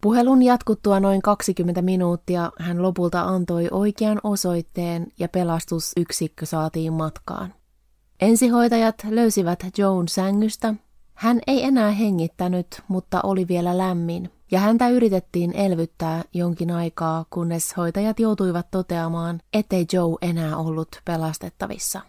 Puhelun 0.00 0.42
jatkuttua 0.42 1.00
noin 1.00 1.22
20 1.22 1.82
minuuttia 1.82 2.52
hän 2.58 2.82
lopulta 2.82 3.22
antoi 3.22 3.68
oikean 3.70 4.20
osoitteen 4.24 5.06
ja 5.18 5.28
pelastusyksikkö 5.28 6.46
saatiin 6.46 6.92
matkaan. 6.92 7.54
Ensihoitajat 8.20 8.94
löysivät 9.08 9.64
Joan 9.78 10.08
sängystä. 10.08 10.74
Hän 11.20 11.40
ei 11.46 11.64
enää 11.64 11.90
hengittänyt, 11.90 12.82
mutta 12.88 13.20
oli 13.22 13.48
vielä 13.48 13.78
lämmin, 13.78 14.30
ja 14.50 14.60
häntä 14.60 14.88
yritettiin 14.88 15.52
elvyttää 15.52 16.22
jonkin 16.34 16.70
aikaa, 16.70 17.24
kunnes 17.30 17.76
hoitajat 17.76 18.20
joutuivat 18.20 18.70
toteamaan, 18.70 19.40
ettei 19.52 19.86
Joe 19.92 20.16
enää 20.22 20.56
ollut 20.56 20.88
pelastettavissa. 21.04 22.00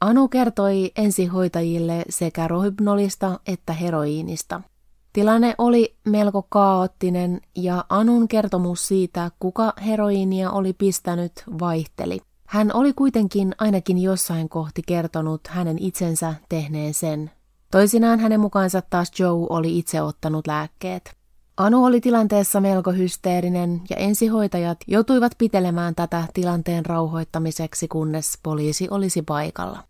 Anu 0.00 0.28
kertoi 0.28 0.92
ensihoitajille 0.96 2.02
sekä 2.08 2.48
rohypnolista 2.48 3.40
että 3.46 3.72
heroiinista– 3.72 4.60
Tilanne 5.14 5.54
oli 5.58 5.96
melko 6.04 6.46
kaoottinen 6.48 7.40
ja 7.56 7.84
Anun 7.88 8.28
kertomus 8.28 8.88
siitä, 8.88 9.30
kuka 9.38 9.72
heroiinia 9.86 10.50
oli 10.50 10.72
pistänyt, 10.72 11.32
vaihteli. 11.60 12.20
Hän 12.46 12.70
oli 12.74 12.92
kuitenkin 12.92 13.54
ainakin 13.58 13.98
jossain 13.98 14.48
kohti 14.48 14.82
kertonut 14.86 15.40
hänen 15.46 15.78
itsensä 15.78 16.34
tehneen 16.48 16.94
sen. 16.94 17.30
Toisinaan 17.74 18.20
hänen 18.20 18.40
mukaansa 18.40 18.82
taas 18.90 19.12
Joe 19.18 19.46
oli 19.50 19.78
itse 19.78 20.02
ottanut 20.02 20.46
lääkkeet. 20.46 21.16
Anu 21.56 21.84
oli 21.84 22.00
tilanteessa 22.00 22.60
melko 22.60 22.92
hysteerinen 22.92 23.82
ja 23.90 23.96
ensihoitajat 23.96 24.78
joutuivat 24.86 25.32
pitelemään 25.38 25.94
tätä 25.94 26.24
tilanteen 26.34 26.86
rauhoittamiseksi, 26.86 27.88
kunnes 27.88 28.38
poliisi 28.42 28.88
olisi 28.90 29.22
paikalla. 29.22 29.84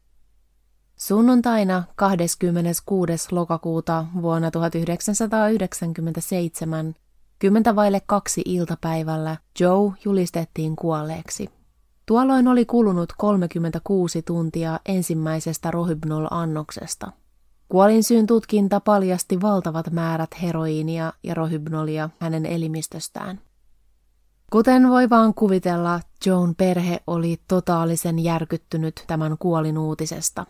Sunnuntaina 0.97 1.83
26. 1.97 3.13
lokakuuta 3.31 4.07
vuonna 4.23 4.51
1997, 4.51 6.95
kymmentä 7.39 7.77
vaille 7.77 8.01
kaksi 8.07 8.43
iltapäivällä, 8.45 9.37
Joe 9.61 9.93
julistettiin 10.05 10.77
kuolleeksi. 10.77 11.51
Tuolloin 12.07 12.49
oli 12.49 12.65
kulunut 12.65 13.13
36 13.19 14.23
tuntia 14.23 14.81
ensimmäisestä 14.87 15.71
rohybnol-annoksesta. 15.71 17.24
Kuolinsyyn 17.69 18.27
tutkinta 18.27 18.81
paljasti 18.81 19.41
valtavat 19.41 19.91
määrät 19.91 20.31
heroiinia 20.43 21.13
ja 21.23 21.35
rohybnolia 21.35 22.11
hänen 22.19 22.47
elimistöstään. 22.47 23.41
Kuten 24.53 24.89
voi 24.89 25.11
vaan 25.11 25.35
kuvitella, 25.35 26.01
Joan 26.27 26.55
perhe 26.55 27.01
oli 27.07 27.41
totaalisen 27.49 28.19
järkyttynyt 28.19 29.05
tämän 29.07 29.37
kuolinuutisesta. 29.39 30.47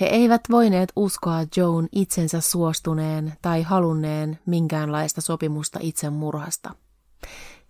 He 0.00 0.06
eivät 0.06 0.40
voineet 0.50 0.92
uskoa 0.96 1.38
Joan 1.56 1.88
itsensä 1.92 2.40
suostuneen 2.40 3.32
tai 3.42 3.62
halunneen 3.62 4.38
minkäänlaista 4.46 5.20
sopimusta 5.20 5.78
itsemurhasta. 5.82 6.74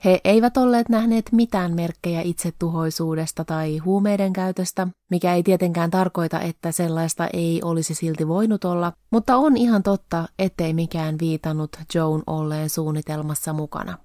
He 0.04 0.20
eivät 0.24 0.56
olleet 0.56 0.88
nähneet 0.88 1.32
mitään 1.32 1.74
merkkejä 1.74 2.20
itsetuhoisuudesta 2.20 3.44
tai 3.44 3.78
huumeiden 3.78 4.32
käytöstä, 4.32 4.88
mikä 5.10 5.34
ei 5.34 5.42
tietenkään 5.42 5.90
tarkoita, 5.90 6.40
että 6.40 6.72
sellaista 6.72 7.28
ei 7.32 7.60
olisi 7.64 7.94
silti 7.94 8.28
voinut 8.28 8.64
olla, 8.64 8.92
mutta 9.10 9.36
on 9.36 9.56
ihan 9.56 9.82
totta, 9.82 10.28
ettei 10.38 10.74
mikään 10.74 11.16
viitannut 11.20 11.76
Joan 11.94 12.22
olleen 12.26 12.70
suunnitelmassa 12.70 13.52
mukana. 13.52 13.98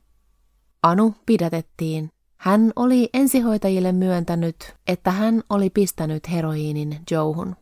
Anu 0.84 1.16
pidätettiin. 1.26 2.10
Hän 2.38 2.72
oli 2.76 3.10
ensihoitajille 3.14 3.92
myöntänyt, 3.92 4.76
että 4.88 5.12
hän 5.12 5.42
oli 5.50 5.70
pistänyt 5.70 6.32
heroiinin 6.32 7.00
Joehun. 7.12 7.56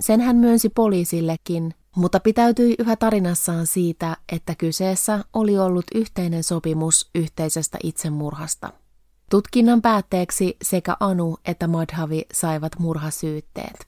Sen 0.00 0.20
hän 0.20 0.36
myönsi 0.36 0.68
poliisillekin, 0.68 1.74
mutta 1.98 2.20
pitäytyi 2.20 2.74
yhä 2.78 2.96
tarinassaan 2.96 3.66
siitä, 3.66 4.16
että 4.32 4.54
kyseessä 4.54 5.24
oli 5.32 5.58
ollut 5.58 5.84
yhteinen 5.94 6.44
sopimus 6.44 7.10
yhteisestä 7.14 7.78
itsemurhasta. 7.84 8.72
Tutkinnan 9.30 9.82
päätteeksi 9.82 10.56
sekä 10.62 10.96
Anu 11.00 11.38
että 11.44 11.66
Madhavi 11.66 12.26
saivat 12.32 12.78
murhasyytteet. 12.78 13.87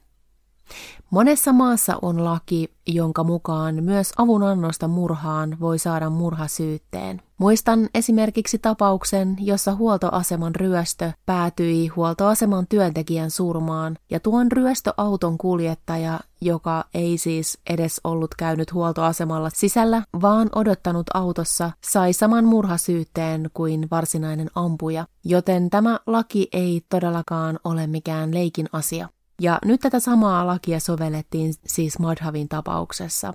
Monessa 1.11 1.53
maassa 1.53 1.99
on 2.03 2.25
laki, 2.25 2.69
jonka 2.87 3.25
mukaan 3.25 3.85
myös 3.85 4.13
avunannosta 4.17 4.89
murhaan 4.89 5.57
voi 5.61 5.79
saada 5.79 6.11
murhasyytteen. 6.11 7.23
Muistan 7.39 7.89
esimerkiksi 7.95 8.59
tapauksen, 8.59 9.37
jossa 9.41 9.75
huoltoaseman 9.75 10.55
ryöstö 10.55 11.13
päätyi 11.27 11.89
huoltoaseman 11.89 12.67
työntekijän 12.69 13.31
surmaan, 13.31 13.97
ja 14.11 14.21
tuon 14.21 14.53
ryöstöauton 14.53 15.39
kuljettaja, 15.39 16.21
joka 16.41 16.85
ei 16.95 17.19
siis 17.19 17.59
edes 17.71 18.01
ollut 18.05 18.35
käynyt 18.35 18.73
huoltoasemalla 18.73 19.51
sisällä, 19.55 20.03
vaan 20.23 20.49
odottanut 20.55 21.07
autossa, 21.15 21.71
sai 21.85 22.13
saman 22.13 22.45
murhasyytteen 22.45 23.51
kuin 23.55 23.89
varsinainen 23.91 24.51
ampuja, 24.55 25.07
joten 25.25 25.71
tämä 25.71 26.01
laki 26.07 26.49
ei 26.53 26.83
todellakaan 26.89 27.59
ole 27.65 27.87
mikään 27.87 28.35
leikin 28.35 28.67
asia. 28.73 29.09
Ja 29.41 29.59
nyt 29.65 29.81
tätä 29.81 30.01
samaa 30.01 30.47
lakia 30.47 30.81
sovellettiin 30.81 31.55
siis 31.67 31.99
Madhavin 31.99 32.49
tapauksessa. 32.49 33.35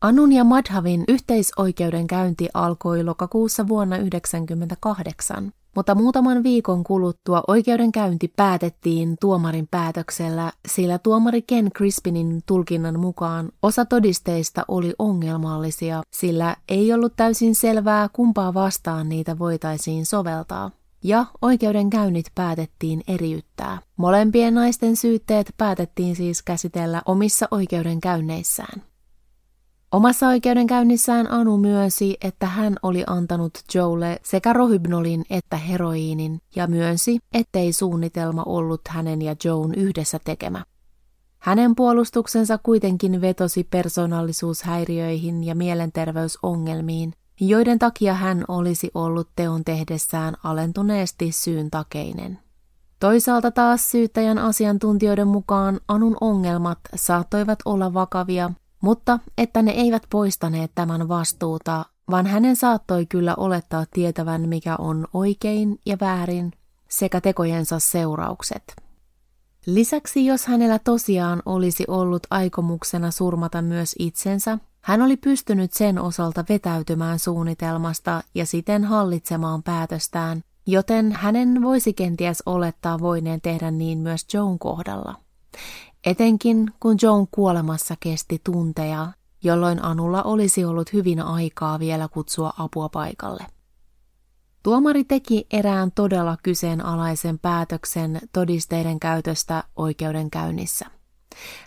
Anun 0.00 0.32
ja 0.32 0.44
Madhavin 0.44 1.04
yhteisoikeudenkäynti 1.08 2.48
alkoi 2.54 3.04
lokakuussa 3.04 3.68
vuonna 3.68 3.96
1998, 3.96 5.52
mutta 5.76 5.94
muutaman 5.94 6.42
viikon 6.42 6.84
kuluttua 6.84 7.42
oikeudenkäynti 7.48 8.32
päätettiin 8.36 9.16
tuomarin 9.20 9.68
päätöksellä, 9.70 10.52
sillä 10.68 10.98
tuomari 10.98 11.42
Ken 11.42 11.70
Crispinin 11.76 12.42
tulkinnan 12.46 13.00
mukaan 13.00 13.48
osa 13.62 13.84
todisteista 13.84 14.64
oli 14.68 14.94
ongelmallisia, 14.98 16.02
sillä 16.12 16.56
ei 16.68 16.92
ollut 16.92 17.12
täysin 17.16 17.54
selvää, 17.54 18.08
kumpaa 18.12 18.54
vastaan 18.54 19.08
niitä 19.08 19.38
voitaisiin 19.38 20.06
soveltaa. 20.06 20.70
Ja 21.02 21.26
oikeudenkäynnit 21.42 22.26
päätettiin 22.34 23.02
eriyttää. 23.08 23.78
Molempien 23.96 24.54
naisten 24.54 24.96
syytteet 24.96 25.54
päätettiin 25.56 26.16
siis 26.16 26.42
käsitellä 26.42 27.02
omissa 27.06 27.48
oikeudenkäynneissään. 27.50 28.82
Omassa 29.92 30.28
oikeudenkäynnissään 30.28 31.30
Anu 31.30 31.56
myönsi, 31.56 32.16
että 32.20 32.46
hän 32.46 32.76
oli 32.82 33.04
antanut 33.06 33.58
Joelle 33.74 34.20
sekä 34.24 34.52
rohybnolin 34.52 35.24
että 35.30 35.56
heroiinin 35.56 36.40
ja 36.56 36.66
myönsi, 36.66 37.18
ettei 37.32 37.72
suunnitelma 37.72 38.42
ollut 38.46 38.80
hänen 38.88 39.22
ja 39.22 39.36
Joan 39.44 39.74
yhdessä 39.74 40.18
tekemä. 40.24 40.64
Hänen 41.38 41.74
puolustuksensa 41.74 42.58
kuitenkin 42.62 43.20
vetosi 43.20 43.64
persoonallisuushäiriöihin 43.64 45.44
ja 45.44 45.54
mielenterveysongelmiin, 45.54 47.12
joiden 47.40 47.78
takia 47.78 48.14
hän 48.14 48.44
olisi 48.48 48.90
ollut 48.94 49.28
teon 49.36 49.64
tehdessään 49.64 50.34
alentuneesti 50.44 51.32
syyn 51.32 51.70
takeinen. 51.70 52.38
Toisaalta 53.00 53.50
taas 53.50 53.90
syyttäjän 53.90 54.38
asiantuntijoiden 54.38 55.28
mukaan 55.28 55.80
Anun 55.88 56.16
ongelmat 56.20 56.78
saattoivat 56.96 57.58
olla 57.64 57.94
vakavia 57.94 58.50
mutta 58.80 59.18
että 59.38 59.62
ne 59.62 59.70
eivät 59.70 60.02
poistaneet 60.10 60.72
tämän 60.74 61.08
vastuuta, 61.08 61.84
vaan 62.10 62.26
hänen 62.26 62.56
saattoi 62.56 63.06
kyllä 63.06 63.34
olettaa 63.34 63.84
tietävän, 63.90 64.48
mikä 64.48 64.76
on 64.76 65.06
oikein 65.12 65.78
ja 65.86 65.96
väärin, 66.00 66.52
sekä 66.88 67.20
tekojensa 67.20 67.78
seuraukset. 67.78 68.76
Lisäksi 69.66 70.26
jos 70.26 70.46
hänellä 70.46 70.78
tosiaan 70.78 71.42
olisi 71.46 71.84
ollut 71.88 72.26
aikomuksena 72.30 73.10
surmata 73.10 73.62
myös 73.62 73.94
itsensä, 73.98 74.58
hän 74.88 75.02
oli 75.02 75.16
pystynyt 75.16 75.72
sen 75.72 75.98
osalta 75.98 76.44
vetäytymään 76.48 77.18
suunnitelmasta 77.18 78.22
ja 78.34 78.46
siten 78.46 78.84
hallitsemaan 78.84 79.62
päätöstään, 79.62 80.42
joten 80.66 81.12
hänen 81.12 81.62
voisi 81.62 81.92
kenties 81.92 82.42
olettaa 82.46 82.98
voineen 82.98 83.40
tehdä 83.40 83.70
niin 83.70 83.98
myös 83.98 84.26
Joan 84.34 84.58
kohdalla. 84.58 85.14
Etenkin 86.06 86.70
kun 86.80 86.96
Joan 87.02 87.26
kuolemassa 87.30 87.94
kesti 88.00 88.40
tunteja, 88.44 89.12
jolloin 89.44 89.84
Anulla 89.84 90.22
olisi 90.22 90.64
ollut 90.64 90.92
hyvin 90.92 91.20
aikaa 91.20 91.78
vielä 91.78 92.08
kutsua 92.08 92.52
apua 92.58 92.88
paikalle. 92.88 93.46
Tuomari 94.62 95.04
teki 95.04 95.46
erään 95.50 95.92
todella 95.92 96.36
kyseenalaisen 96.42 97.38
päätöksen 97.38 98.20
todisteiden 98.32 99.00
käytöstä 99.00 99.64
oikeudenkäynnissä. 99.76 100.97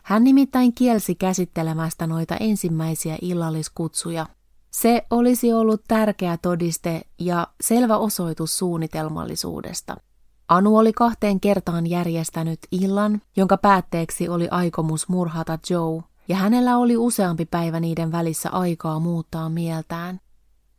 Hän 0.03 0.23
nimittäin 0.23 0.73
kielsi 0.73 1.15
käsittelemästä 1.15 2.07
noita 2.07 2.37
ensimmäisiä 2.37 3.17
illalliskutsuja. 3.21 4.25
Se 4.71 5.05
olisi 5.09 5.53
ollut 5.53 5.81
tärkeä 5.87 6.37
todiste 6.37 7.01
ja 7.19 7.47
selvä 7.61 7.97
osoitus 7.97 8.57
suunnitelmallisuudesta– 8.57 9.97
Anu 10.51 10.77
oli 10.77 10.93
kahteen 10.93 11.39
kertaan 11.39 11.87
järjestänyt 11.87 12.59
illan, 12.71 13.21
jonka 13.37 13.57
päätteeksi 13.57 14.29
oli 14.29 14.47
aikomus 14.51 15.09
murhata 15.09 15.59
Joe, 15.69 16.01
ja 16.27 16.35
hänellä 16.35 16.77
oli 16.77 16.97
useampi 16.97 17.45
päivä 17.45 17.79
niiden 17.79 18.11
välissä 18.11 18.49
aikaa 18.49 18.99
muuttaa 18.99 19.49
mieltään. 19.49 20.19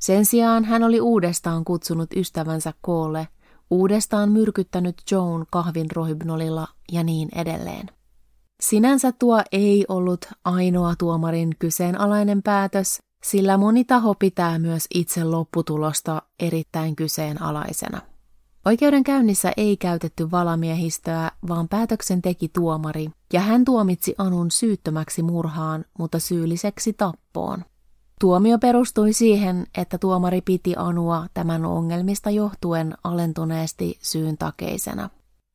Sen 0.00 0.24
sijaan 0.24 0.64
hän 0.64 0.82
oli 0.82 1.00
uudestaan 1.00 1.64
kutsunut 1.64 2.10
ystävänsä 2.16 2.72
koolle, 2.80 3.28
uudestaan 3.70 4.32
myrkyttänyt 4.32 5.02
Joan 5.10 5.46
kahvin 5.50 5.90
rohybnolilla 5.90 6.68
ja 6.92 7.02
niin 7.02 7.28
edelleen. 7.34 7.86
Sinänsä 8.62 9.12
tuo 9.12 9.42
ei 9.52 9.84
ollut 9.88 10.26
ainoa 10.44 10.94
tuomarin 10.98 11.50
kyseenalainen 11.58 12.42
päätös, 12.42 13.02
sillä 13.24 13.58
moni 13.58 13.84
taho 13.84 14.14
pitää 14.14 14.58
myös 14.58 14.86
itse 14.94 15.24
lopputulosta 15.24 16.22
erittäin 16.40 16.96
kyseenalaisena. 16.96 18.00
Oikeudenkäynnissä 18.64 19.52
ei 19.56 19.76
käytetty 19.76 20.30
valamiehistöä, 20.30 21.30
vaan 21.48 21.68
päätöksen 21.68 22.22
teki 22.22 22.48
tuomari, 22.48 23.08
ja 23.32 23.40
hän 23.40 23.64
tuomitsi 23.64 24.14
Anun 24.18 24.50
syyttömäksi 24.50 25.22
murhaan, 25.22 25.84
mutta 25.98 26.18
syylliseksi 26.18 26.92
tappoon. 26.92 27.64
Tuomio 28.20 28.58
perustui 28.58 29.12
siihen, 29.12 29.66
että 29.78 29.98
tuomari 29.98 30.40
piti 30.40 30.74
Anua 30.76 31.26
tämän 31.34 31.64
ongelmista 31.64 32.30
johtuen 32.30 32.94
alentuneesti 33.04 33.98
syyn 34.02 34.38
takeisena. 34.38 35.10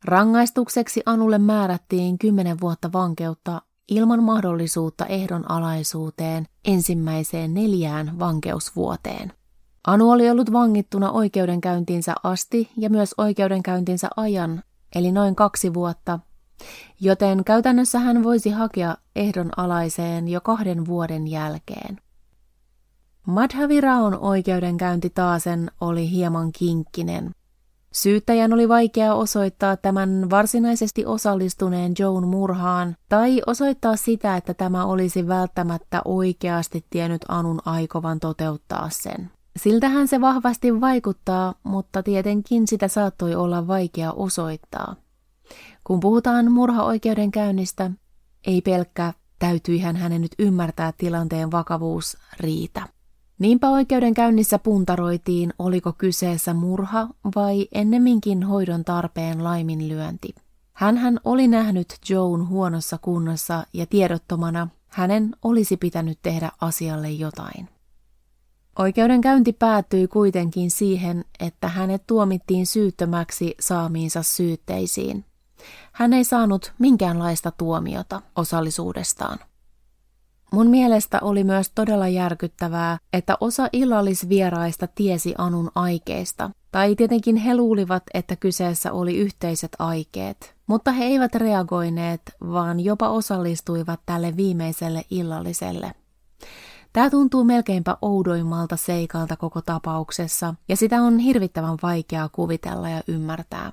Rangaistukseksi 0.07 1.01
Anulle 1.05 1.37
määrättiin 1.37 2.17
10 2.17 2.57
vuotta 2.61 2.89
vankeutta 2.93 3.61
ilman 3.87 4.23
mahdollisuutta 4.23 5.05
ehdon 5.05 5.51
alaisuuteen 5.51 6.45
ensimmäiseen 6.65 7.53
neljään 7.53 8.19
vankeusvuoteen. 8.19 9.33
Anu 9.87 10.11
oli 10.11 10.29
ollut 10.29 10.53
vangittuna 10.53 11.11
oikeudenkäyntinsä 11.11 12.15
asti 12.23 12.69
ja 12.77 12.89
myös 12.89 13.15
oikeudenkäyntinsä 13.17 14.09
ajan, 14.17 14.63
eli 14.95 15.11
noin 15.11 15.35
kaksi 15.35 15.73
vuotta, 15.73 16.19
joten 16.99 17.43
käytännössä 17.43 17.99
hän 17.99 18.23
voisi 18.23 18.49
hakea 18.49 18.97
ehdon 19.15 19.49
alaiseen 19.57 20.27
jo 20.27 20.41
kahden 20.41 20.85
vuoden 20.85 21.27
jälkeen. 21.27 22.01
Madhaviraon 23.25 24.19
oikeudenkäynti 24.19 25.09
taasen 25.09 25.71
oli 25.81 26.09
hieman 26.09 26.51
kinkkinen. 26.51 27.31
Syyttäjän 27.97 28.53
oli 28.53 28.69
vaikea 28.69 29.13
osoittaa 29.13 29.77
tämän 29.77 30.29
varsinaisesti 30.29 31.05
osallistuneen 31.05 31.93
Joan 31.99 32.27
murhaan 32.27 32.95
tai 33.09 33.41
osoittaa 33.47 33.95
sitä, 33.95 34.37
että 34.37 34.53
tämä 34.53 34.85
olisi 34.85 35.27
välttämättä 35.27 36.01
oikeasti 36.05 36.85
tiennyt 36.89 37.25
Anun 37.27 37.59
aikovan 37.65 38.19
toteuttaa 38.19 38.89
sen. 38.91 39.31
Siltähän 39.55 40.07
se 40.07 40.21
vahvasti 40.21 40.81
vaikuttaa, 40.81 41.53
mutta 41.63 42.03
tietenkin 42.03 42.67
sitä 42.67 42.87
saattoi 42.87 43.35
olla 43.35 43.67
vaikea 43.67 44.11
osoittaa. 44.11 44.95
Kun 45.83 45.99
puhutaan 45.99 46.51
murhaoikeudenkäynnistä, 46.51 47.91
ei 48.47 48.61
pelkkä 48.61 49.13
täytyihän 49.39 49.95
hänen 49.95 50.21
nyt 50.21 50.35
ymmärtää 50.39 50.93
tilanteen 50.97 51.51
vakavuus 51.51 52.17
riitä. 52.39 52.96
Niinpä 53.39 53.69
oikeudenkäynnissä 53.69 54.59
puntaroitiin, 54.59 55.53
oliko 55.59 55.93
kyseessä 55.97 56.53
murha 56.53 57.07
vai 57.35 57.67
ennemminkin 57.71 58.43
hoidon 58.43 58.85
tarpeen 58.85 59.43
laiminlyönti. 59.43 60.35
Hänhän 60.73 61.19
oli 61.23 61.47
nähnyt 61.47 61.87
Joan 62.09 62.49
huonossa 62.49 62.97
kunnossa 62.97 63.63
ja 63.73 63.85
tiedottomana 63.85 64.67
hänen 64.87 65.35
olisi 65.43 65.77
pitänyt 65.77 66.19
tehdä 66.23 66.51
asialle 66.61 67.11
jotain. 67.11 67.69
Oikeudenkäynti 68.79 69.53
päättyi 69.53 70.07
kuitenkin 70.07 70.71
siihen, 70.71 71.25
että 71.39 71.67
hänet 71.67 72.03
tuomittiin 72.07 72.65
syyttömäksi 72.65 73.55
saamiinsa 73.59 74.23
syytteisiin. 74.23 75.25
Hän 75.91 76.13
ei 76.13 76.23
saanut 76.23 76.73
minkäänlaista 76.79 77.51
tuomiota 77.51 78.21
osallisuudestaan. 78.35 79.39
Mun 80.53 80.67
mielestä 80.67 81.19
oli 81.21 81.43
myös 81.43 81.71
todella 81.75 82.07
järkyttävää, 82.07 82.97
että 83.13 83.37
osa 83.39 83.69
illallisvieraista 83.73 84.87
tiesi 84.87 85.35
Anun 85.37 85.71
aikeista, 85.75 86.51
tai 86.71 86.95
tietenkin 86.95 87.35
he 87.35 87.55
luulivat, 87.55 88.03
että 88.13 88.35
kyseessä 88.35 88.93
oli 88.93 89.17
yhteiset 89.17 89.71
aikeet, 89.79 90.55
mutta 90.67 90.91
he 90.91 91.05
eivät 91.05 91.35
reagoineet, 91.35 92.21
vaan 92.41 92.79
jopa 92.79 93.09
osallistuivat 93.09 93.99
tälle 94.05 94.37
viimeiselle 94.37 95.03
illalliselle. 95.09 95.91
Tämä 96.93 97.09
tuntuu 97.09 97.43
melkeinpä 97.43 97.97
oudoimmalta 98.01 98.77
seikalta 98.77 99.35
koko 99.35 99.61
tapauksessa, 99.61 100.55
ja 100.69 100.77
sitä 100.77 101.01
on 101.01 101.19
hirvittävän 101.19 101.77
vaikeaa 101.83 102.29
kuvitella 102.29 102.89
ja 102.89 103.01
ymmärtää. 103.07 103.71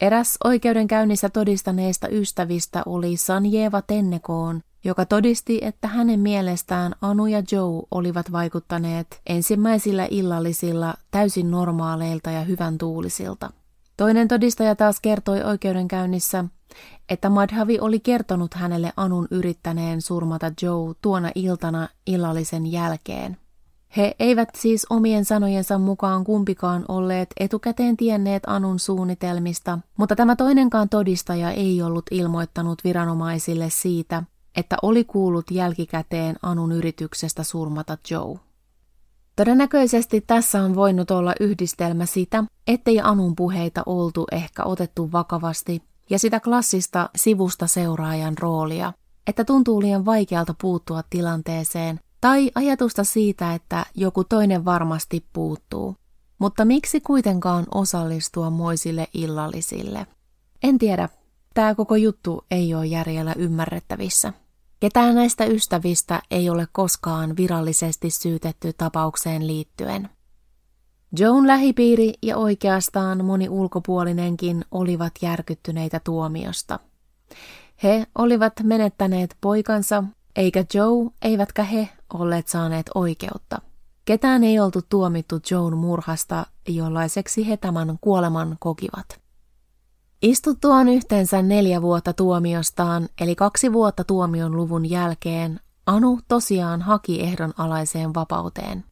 Eräs 0.00 0.38
oikeudenkäynnissä 0.44 1.28
todistaneista 1.28 2.08
ystävistä 2.08 2.82
oli 2.86 3.16
Sanjeva 3.16 3.82
Tennekoon, 3.82 4.60
joka 4.84 5.06
todisti, 5.06 5.58
että 5.62 5.88
hänen 5.88 6.20
mielestään 6.20 6.94
Anu 7.02 7.26
ja 7.26 7.42
Joe 7.52 7.82
olivat 7.90 8.32
vaikuttaneet 8.32 9.20
ensimmäisillä 9.26 10.08
illallisilla 10.10 10.94
täysin 11.10 11.50
normaaleilta 11.50 12.30
ja 12.30 12.40
hyvän 12.40 12.78
tuulisilta. 12.78 13.50
Toinen 13.96 14.28
todistaja 14.28 14.76
taas 14.76 15.00
kertoi 15.00 15.42
oikeudenkäynnissä, 15.42 16.44
että 17.08 17.30
Madhavi 17.30 17.78
oli 17.80 18.00
kertonut 18.00 18.54
hänelle 18.54 18.92
Anun 18.96 19.28
yrittäneen 19.30 20.02
surmata 20.02 20.52
Joe 20.62 20.94
tuona 21.02 21.30
iltana 21.34 21.88
illallisen 22.06 22.72
jälkeen. 22.72 23.36
He 23.96 24.14
eivät 24.18 24.48
siis 24.56 24.86
omien 24.90 25.24
sanojensa 25.24 25.78
mukaan 25.78 26.24
kumpikaan 26.24 26.84
olleet 26.88 27.28
etukäteen 27.40 27.96
tienneet 27.96 28.42
Anun 28.46 28.78
suunnitelmista, 28.78 29.78
mutta 29.98 30.16
tämä 30.16 30.36
toinenkaan 30.36 30.88
todistaja 30.88 31.50
ei 31.50 31.82
ollut 31.82 32.04
ilmoittanut 32.10 32.84
viranomaisille 32.84 33.70
siitä, 33.70 34.22
että 34.56 34.76
oli 34.82 35.04
kuullut 35.04 35.50
jälkikäteen 35.50 36.36
Anun 36.42 36.72
yrityksestä 36.72 37.42
surmata 37.42 37.98
Joe. 38.10 38.38
Todennäköisesti 39.36 40.20
tässä 40.20 40.62
on 40.62 40.74
voinut 40.74 41.10
olla 41.10 41.32
yhdistelmä 41.40 42.06
sitä, 42.06 42.44
ettei 42.66 43.00
Anun 43.00 43.36
puheita 43.36 43.82
oltu 43.86 44.26
ehkä 44.32 44.64
otettu 44.64 45.12
vakavasti, 45.12 45.82
ja 46.10 46.18
sitä 46.18 46.40
klassista 46.40 47.10
sivusta 47.16 47.66
seuraajan 47.66 48.38
roolia, 48.38 48.92
että 49.26 49.44
tuntuu 49.44 49.82
liian 49.82 50.04
vaikealta 50.04 50.54
puuttua 50.60 51.02
tilanteeseen, 51.10 52.00
tai 52.20 52.50
ajatusta 52.54 53.04
siitä, 53.04 53.54
että 53.54 53.86
joku 53.94 54.24
toinen 54.24 54.64
varmasti 54.64 55.24
puuttuu. 55.32 55.96
Mutta 56.38 56.64
miksi 56.64 57.00
kuitenkaan 57.00 57.66
osallistua 57.74 58.50
moisille 58.50 59.08
illallisille? 59.14 60.06
En 60.62 60.78
tiedä, 60.78 61.08
tämä 61.54 61.74
koko 61.74 61.96
juttu 61.96 62.44
ei 62.50 62.74
ole 62.74 62.86
järjellä 62.86 63.34
ymmärrettävissä. 63.36 64.32
Ketään 64.80 65.14
näistä 65.14 65.44
ystävistä 65.44 66.22
ei 66.30 66.50
ole 66.50 66.66
koskaan 66.72 67.36
virallisesti 67.36 68.10
syytetty 68.10 68.72
tapaukseen 68.72 69.46
liittyen. 69.46 70.08
Joan 71.18 71.46
lähipiiri 71.46 72.12
ja 72.22 72.36
oikeastaan 72.36 73.24
moni 73.24 73.48
ulkopuolinenkin 73.48 74.64
olivat 74.70 75.12
järkyttyneitä 75.22 76.00
tuomiosta. 76.04 76.78
He 77.82 78.06
olivat 78.18 78.52
menettäneet 78.62 79.36
poikansa, 79.40 80.04
eikä 80.36 80.64
Joe 80.74 81.10
eivätkä 81.22 81.64
he 81.64 81.88
olleet 82.14 82.48
saaneet 82.48 82.90
oikeutta. 82.94 83.58
Ketään 84.04 84.44
ei 84.44 84.60
oltu 84.60 84.80
tuomittu 84.88 85.36
Joan 85.50 85.76
murhasta, 85.76 86.46
jollaiseksi 86.68 87.48
he 87.48 87.56
tämän 87.56 87.98
kuoleman 88.00 88.56
kokivat. 88.60 89.19
Istuttuaan 90.22 90.88
yhteensä 90.88 91.42
neljä 91.42 91.82
vuotta 91.82 92.12
tuomiostaan, 92.12 93.08
eli 93.20 93.34
kaksi 93.34 93.72
vuotta 93.72 94.04
tuomion 94.04 94.56
luvun 94.56 94.90
jälkeen, 94.90 95.60
Anu 95.86 96.18
tosiaan 96.28 96.82
haki 96.82 97.20
ehdonalaiseen 97.20 98.14
vapauteen. 98.14 98.84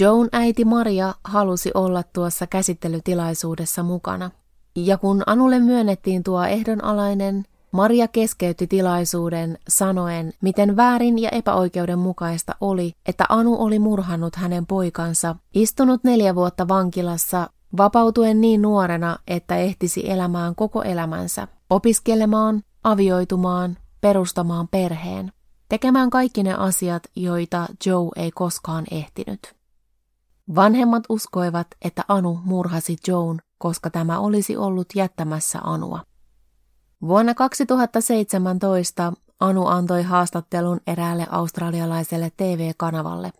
Joan 0.00 0.28
äiti 0.32 0.64
Maria 0.64 1.14
halusi 1.24 1.70
olla 1.74 2.02
tuossa 2.02 2.46
käsittelytilaisuudessa 2.46 3.82
mukana. 3.82 4.30
Ja 4.76 4.98
kun 4.98 5.22
Anulle 5.26 5.58
myönnettiin 5.58 6.22
tuo 6.22 6.44
ehdonalainen, 6.44 7.44
Maria 7.72 8.08
keskeytti 8.08 8.66
tilaisuuden 8.66 9.58
sanoen, 9.68 10.32
miten 10.40 10.76
väärin 10.76 11.18
ja 11.18 11.30
epäoikeudenmukaista 11.30 12.54
oli, 12.60 12.92
että 13.06 13.24
Anu 13.28 13.56
oli 13.58 13.78
murhannut 13.78 14.36
hänen 14.36 14.66
poikansa, 14.66 15.36
istunut 15.54 16.04
neljä 16.04 16.34
vuotta 16.34 16.68
vankilassa, 16.68 17.50
vapautuen 17.76 18.40
niin 18.40 18.62
nuorena, 18.62 19.18
että 19.26 19.56
ehtisi 19.56 20.10
elämään 20.10 20.54
koko 20.54 20.82
elämänsä, 20.82 21.48
opiskelemaan, 21.70 22.62
avioitumaan, 22.84 23.76
perustamaan 24.00 24.68
perheen, 24.68 25.32
tekemään 25.68 26.10
kaikki 26.10 26.42
ne 26.42 26.54
asiat, 26.54 27.02
joita 27.16 27.66
Joe 27.86 28.08
ei 28.16 28.30
koskaan 28.30 28.84
ehtinyt. 28.90 29.54
Vanhemmat 30.54 31.02
uskoivat, 31.08 31.66
että 31.82 32.04
Anu 32.08 32.40
murhasi 32.44 32.96
Joan, 33.06 33.40
koska 33.58 33.90
tämä 33.90 34.18
olisi 34.18 34.56
ollut 34.56 34.86
jättämässä 34.94 35.58
Anua. 35.62 36.00
Vuonna 37.02 37.34
2017 37.34 39.12
Anu 39.40 39.66
antoi 39.66 40.02
haastattelun 40.02 40.80
eräälle 40.86 41.26
australialaiselle 41.30 42.32
TV-kanavalle. 42.36 43.32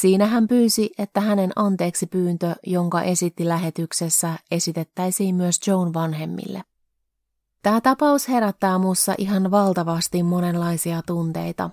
Siinä 0.00 0.26
hän 0.26 0.48
pyysi, 0.48 0.90
että 0.98 1.20
hänen 1.20 1.52
anteeksi 1.56 2.06
pyyntö, 2.06 2.54
jonka 2.66 3.02
esitti 3.02 3.48
lähetyksessä, 3.48 4.38
esitettäisiin 4.50 5.34
myös 5.34 5.60
Joan 5.66 5.94
vanhemmille. 5.94 6.62
Tämä 7.62 7.80
tapaus 7.80 8.28
herättää 8.28 8.78
mussa 8.78 9.14
ihan 9.18 9.50
valtavasti 9.50 10.22
monenlaisia 10.22 11.02
tunteita. 11.06 11.70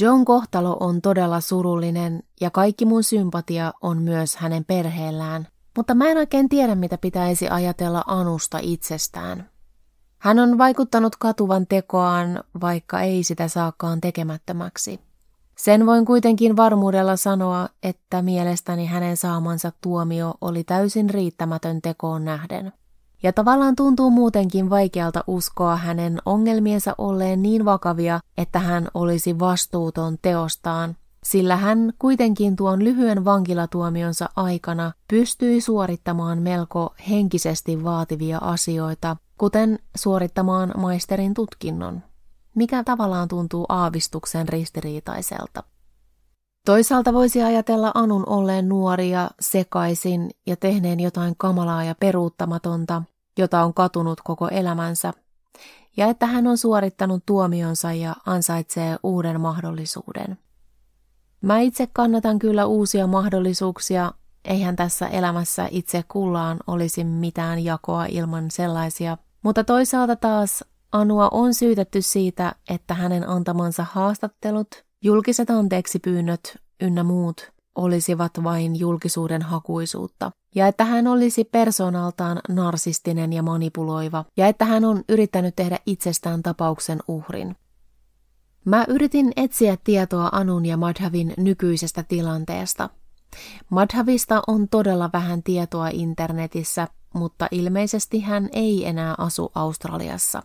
Joan 0.00 0.24
kohtalo 0.24 0.76
on 0.80 1.00
todella 1.00 1.40
surullinen 1.40 2.22
ja 2.40 2.50
kaikki 2.50 2.84
mun 2.84 3.04
sympatia 3.04 3.72
on 3.80 4.02
myös 4.02 4.36
hänen 4.36 4.64
perheellään, 4.64 5.48
mutta 5.76 5.94
mä 5.94 6.08
en 6.08 6.18
oikein 6.18 6.48
tiedä 6.48 6.74
mitä 6.74 6.98
pitäisi 6.98 7.48
ajatella 7.48 8.04
Anusta 8.06 8.58
itsestään. 8.62 9.50
Hän 10.18 10.38
on 10.38 10.58
vaikuttanut 10.58 11.16
katuvan 11.16 11.66
tekoaan, 11.66 12.44
vaikka 12.60 13.00
ei 13.00 13.22
sitä 13.22 13.48
saakaan 13.48 14.00
tekemättömäksi. 14.00 15.09
Sen 15.64 15.86
voin 15.86 16.04
kuitenkin 16.04 16.56
varmuudella 16.56 17.16
sanoa, 17.16 17.68
että 17.82 18.22
mielestäni 18.22 18.86
hänen 18.86 19.16
saamansa 19.16 19.72
tuomio 19.80 20.34
oli 20.40 20.64
täysin 20.64 21.10
riittämätön 21.10 21.82
tekoon 21.82 22.24
nähden. 22.24 22.72
Ja 23.22 23.32
tavallaan 23.32 23.76
tuntuu 23.76 24.10
muutenkin 24.10 24.70
vaikealta 24.70 25.24
uskoa 25.26 25.76
hänen 25.76 26.18
ongelmiensa 26.26 26.94
olleen 26.98 27.42
niin 27.42 27.64
vakavia, 27.64 28.20
että 28.38 28.58
hän 28.58 28.88
olisi 28.94 29.38
vastuuton 29.38 30.16
teostaan, 30.22 30.96
sillä 31.24 31.56
hän 31.56 31.92
kuitenkin 31.98 32.56
tuon 32.56 32.84
lyhyen 32.84 33.24
vankilatuomionsa 33.24 34.28
aikana 34.36 34.92
pystyi 35.08 35.60
suorittamaan 35.60 36.42
melko 36.42 36.94
henkisesti 37.08 37.84
vaativia 37.84 38.38
asioita, 38.38 39.16
kuten 39.38 39.78
suorittamaan 39.96 40.74
maisterin 40.76 41.34
tutkinnon, 41.34 42.02
mikä 42.54 42.84
tavallaan 42.84 43.28
tuntuu 43.28 43.66
aavistuksen 43.68 44.48
ristiriitaiselta. 44.48 45.62
Toisaalta 46.66 47.12
voisi 47.12 47.42
ajatella 47.42 47.92
Anun 47.94 48.28
olleen 48.28 48.68
nuoria, 48.68 49.30
sekaisin 49.40 50.30
ja 50.46 50.56
tehneen 50.56 51.00
jotain 51.00 51.34
kamalaa 51.38 51.84
ja 51.84 51.94
peruuttamatonta, 51.94 53.02
jota 53.38 53.62
on 53.62 53.74
katunut 53.74 54.20
koko 54.24 54.48
elämänsä, 54.48 55.12
ja 55.96 56.06
että 56.06 56.26
hän 56.26 56.46
on 56.46 56.58
suorittanut 56.58 57.26
tuomionsa 57.26 57.92
ja 57.92 58.16
ansaitsee 58.26 58.96
uuden 59.02 59.40
mahdollisuuden. 59.40 60.38
Mä 61.42 61.58
itse 61.58 61.88
kannatan 61.92 62.38
kyllä 62.38 62.66
uusia 62.66 63.06
mahdollisuuksia, 63.06 64.12
eihän 64.44 64.76
tässä 64.76 65.08
elämässä 65.08 65.68
itse 65.70 66.04
kullaan 66.08 66.58
olisi 66.66 67.04
mitään 67.04 67.64
jakoa 67.64 68.06
ilman 68.06 68.50
sellaisia 68.50 69.16
mutta 69.42 69.64
toisaalta 69.64 70.16
taas 70.16 70.64
Anua 70.92 71.28
on 71.32 71.54
syytetty 71.54 72.02
siitä, 72.02 72.54
että 72.70 72.94
hänen 72.94 73.28
antamansa 73.28 73.86
haastattelut, 73.92 74.68
julkiset 75.02 75.50
anteeksi 75.50 75.98
pyynnöt 75.98 76.58
ynnä 76.80 77.02
muut 77.02 77.50
olisivat 77.74 78.32
vain 78.42 78.78
julkisuuden 78.78 79.42
hakuisuutta, 79.42 80.30
ja 80.54 80.66
että 80.66 80.84
hän 80.84 81.06
olisi 81.06 81.44
persoonaltaan 81.44 82.40
narsistinen 82.48 83.32
ja 83.32 83.42
manipuloiva, 83.42 84.24
ja 84.36 84.46
että 84.46 84.64
hän 84.64 84.84
on 84.84 85.04
yrittänyt 85.08 85.56
tehdä 85.56 85.78
itsestään 85.86 86.42
tapauksen 86.42 86.98
uhrin. 87.08 87.56
Mä 88.64 88.84
yritin 88.88 89.32
etsiä 89.36 89.76
tietoa 89.84 90.28
Anun 90.32 90.66
ja 90.66 90.76
Madhavin 90.76 91.34
nykyisestä 91.36 92.02
tilanteesta. 92.02 92.90
Madhavista 93.70 94.42
on 94.46 94.68
todella 94.68 95.10
vähän 95.12 95.42
tietoa 95.42 95.88
internetissä, 95.88 96.88
mutta 97.14 97.48
ilmeisesti 97.50 98.20
hän 98.20 98.48
ei 98.52 98.86
enää 98.86 99.14
asu 99.18 99.52
Australiassa. 99.54 100.42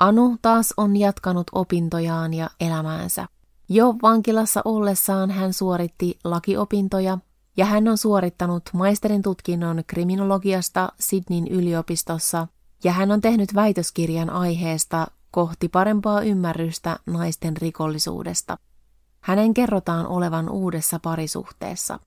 Anu 0.00 0.36
taas 0.42 0.74
on 0.76 0.96
jatkanut 0.96 1.46
opintojaan 1.52 2.34
ja 2.34 2.50
elämäänsä. 2.60 3.26
Jo 3.68 3.94
vankilassa 4.02 4.62
ollessaan 4.64 5.30
hän 5.30 5.52
suoritti 5.52 6.18
lakiopintoja 6.24 7.18
ja 7.56 7.64
hän 7.64 7.88
on 7.88 7.98
suorittanut 7.98 8.62
maisterin 8.72 9.22
tutkinnon 9.22 9.82
kriminologiasta 9.86 10.92
Sydneyn 11.00 11.48
yliopistossa 11.48 12.48
ja 12.84 12.92
hän 12.92 13.12
on 13.12 13.20
tehnyt 13.20 13.54
väitöskirjan 13.54 14.30
aiheesta 14.30 15.06
kohti 15.30 15.68
parempaa 15.68 16.20
ymmärrystä 16.20 16.98
naisten 17.06 17.56
rikollisuudesta. 17.56 18.58
Hänen 19.20 19.54
kerrotaan 19.54 20.06
olevan 20.06 20.50
uudessa 20.50 20.98
parisuhteessa. 21.02 21.98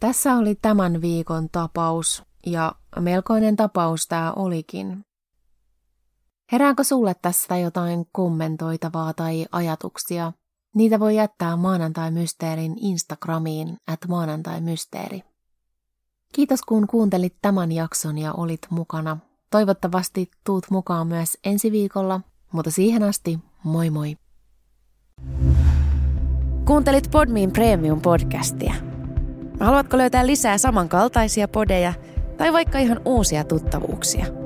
Tässä 0.00 0.34
oli 0.34 0.54
tämän 0.54 1.00
viikon 1.00 1.48
tapaus, 1.52 2.22
ja 2.46 2.72
melkoinen 3.00 3.56
tapaus 3.56 4.06
tämä 4.06 4.32
olikin. 4.32 5.05
Herääkö 6.52 6.84
sulle 6.84 7.14
tästä 7.22 7.56
jotain 7.56 8.06
kommentoitavaa 8.12 9.14
tai 9.14 9.46
ajatuksia? 9.52 10.32
Niitä 10.74 11.00
voi 11.00 11.16
jättää 11.16 11.56
maanantai-mysteerin 11.56 12.76
Instagramiin 12.80 13.76
at 13.86 14.00
maanantai-mysteeri. 14.08 15.22
Kiitos 16.34 16.62
kun 16.62 16.86
kuuntelit 16.86 17.36
tämän 17.42 17.72
jakson 17.72 18.18
ja 18.18 18.32
olit 18.32 18.60
mukana. 18.70 19.16
Toivottavasti 19.50 20.30
tuut 20.44 20.66
mukaan 20.70 21.06
myös 21.06 21.38
ensi 21.44 21.72
viikolla, 21.72 22.20
mutta 22.52 22.70
siihen 22.70 23.02
asti 23.02 23.38
moi 23.64 23.90
moi! 23.90 24.16
Kuuntelit 26.64 27.10
Podmin 27.10 27.52
Premium-podcastia. 27.52 28.74
Haluatko 29.60 29.98
löytää 29.98 30.26
lisää 30.26 30.58
samankaltaisia 30.58 31.48
podeja– 31.48 31.94
tai 32.36 32.52
vaikka 32.52 32.78
ihan 32.78 33.00
uusia 33.04 33.44
tuttavuuksia. 33.44 34.45